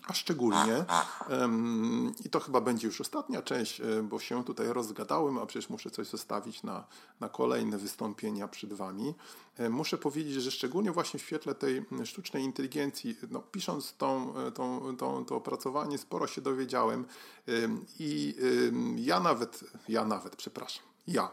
A 0.07 0.13
szczególnie, 0.13 0.85
i 2.25 2.29
to 2.29 2.39
chyba 2.39 2.61
będzie 2.61 2.87
już 2.87 3.01
ostatnia 3.01 3.41
część, 3.41 3.81
y, 3.81 4.03
bo 4.03 4.19
się 4.19 4.43
tutaj 4.43 4.67
rozgadałem, 4.67 5.37
a 5.37 5.45
przecież 5.45 5.69
muszę 5.69 5.89
coś 5.89 6.07
zostawić 6.07 6.63
na, 6.63 6.87
na 7.19 7.29
kolejne 7.29 7.77
wystąpienia 7.77 8.47
przed 8.47 8.73
Wami. 8.73 9.13
Muszę 9.69 9.97
powiedzieć, 9.97 10.33
że 10.33 10.51
szczególnie 10.51 10.91
właśnie 10.91 11.19
w 11.19 11.23
świetle 11.23 11.55
tej 11.55 11.85
sztucznej 12.05 12.43
inteligencji, 12.43 13.17
no, 13.29 13.39
pisząc 13.39 13.93
tą, 13.97 14.33
tą, 14.53 14.95
tą, 14.97 15.25
to 15.25 15.35
opracowanie, 15.35 15.97
sporo 15.97 16.27
się 16.27 16.41
dowiedziałem 16.41 17.05
i 17.99 18.35
ja 18.95 19.19
nawet, 19.19 19.63
ja 19.89 20.05
nawet, 20.05 20.35
przepraszam, 20.35 20.83
ja. 21.07 21.31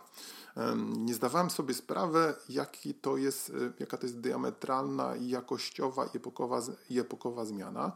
Nie 0.97 1.15
zdawałem 1.15 1.51
sobie 1.51 1.75
sprawy, 1.75 2.35
jaki 2.49 2.95
to 2.95 3.17
jest, 3.17 3.51
e, 3.51 3.73
jaka 3.79 3.97
to 3.97 4.07
jest 4.07 4.21
diametralna 4.21 5.17
i 5.17 5.29
jakościowa 5.29 6.07
i 6.07 6.17
epokowa, 6.17 6.61
epokowa 6.91 7.45
zmiana. 7.45 7.93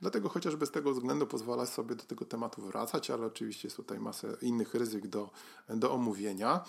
Dlatego 0.00 0.28
chociażby 0.28 0.66
z 0.66 0.70
tego 0.70 0.92
względu 0.92 1.26
pozwala 1.26 1.66
sobie 1.66 1.94
do 1.94 2.04
tego 2.04 2.24
tematu 2.24 2.62
wracać, 2.62 3.10
ale 3.10 3.26
oczywiście 3.26 3.68
jest 3.68 3.76
tutaj 3.76 4.00
masę 4.00 4.36
innych 4.42 4.74
ryzyk 4.74 5.06
do, 5.06 5.30
do 5.68 5.92
omówienia. 5.92 6.64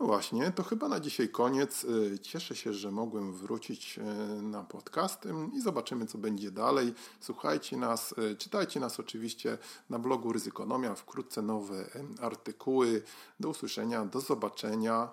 No 0.00 0.06
właśnie, 0.06 0.52
to 0.52 0.62
chyba 0.62 0.88
na 0.88 1.00
dzisiaj 1.00 1.28
koniec. 1.28 1.84
Y, 1.84 2.18
cieszę 2.18 2.56
się, 2.56 2.72
że 2.72 2.90
mogłem 2.90 3.32
wrócić 3.32 3.98
y, 3.98 4.02
na 4.42 4.64
podcast 4.64 5.28
i 5.52 5.60
zobaczymy, 5.60 6.06
co 6.06 6.18
będzie 6.18 6.50
dalej. 6.50 6.94
Słuchajcie 7.20 7.76
nas, 7.76 8.14
y, 8.32 8.36
czytajcie 8.36 8.80
nas 8.80 9.00
oczywiście 9.00 9.58
na 9.90 9.98
blogu 9.98 10.32
Ryzykonomia. 10.32 10.94
Wkrótce 10.94 11.42
nowe 11.42 11.90
artykuły. 12.20 13.02
Do 13.40 13.48
usłyszenia, 13.48 14.04
do 14.04 14.20
zobaczenia 14.20 15.08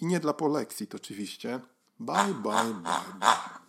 i 0.00 0.06
nie 0.06 0.20
dla 0.20 0.32
polekcji, 0.32 0.86
to 0.86 0.96
oczywiście. 0.96 1.60
Bye, 2.00 2.34
bye, 2.42 2.74
bye, 2.74 3.18
bye. 3.20 3.67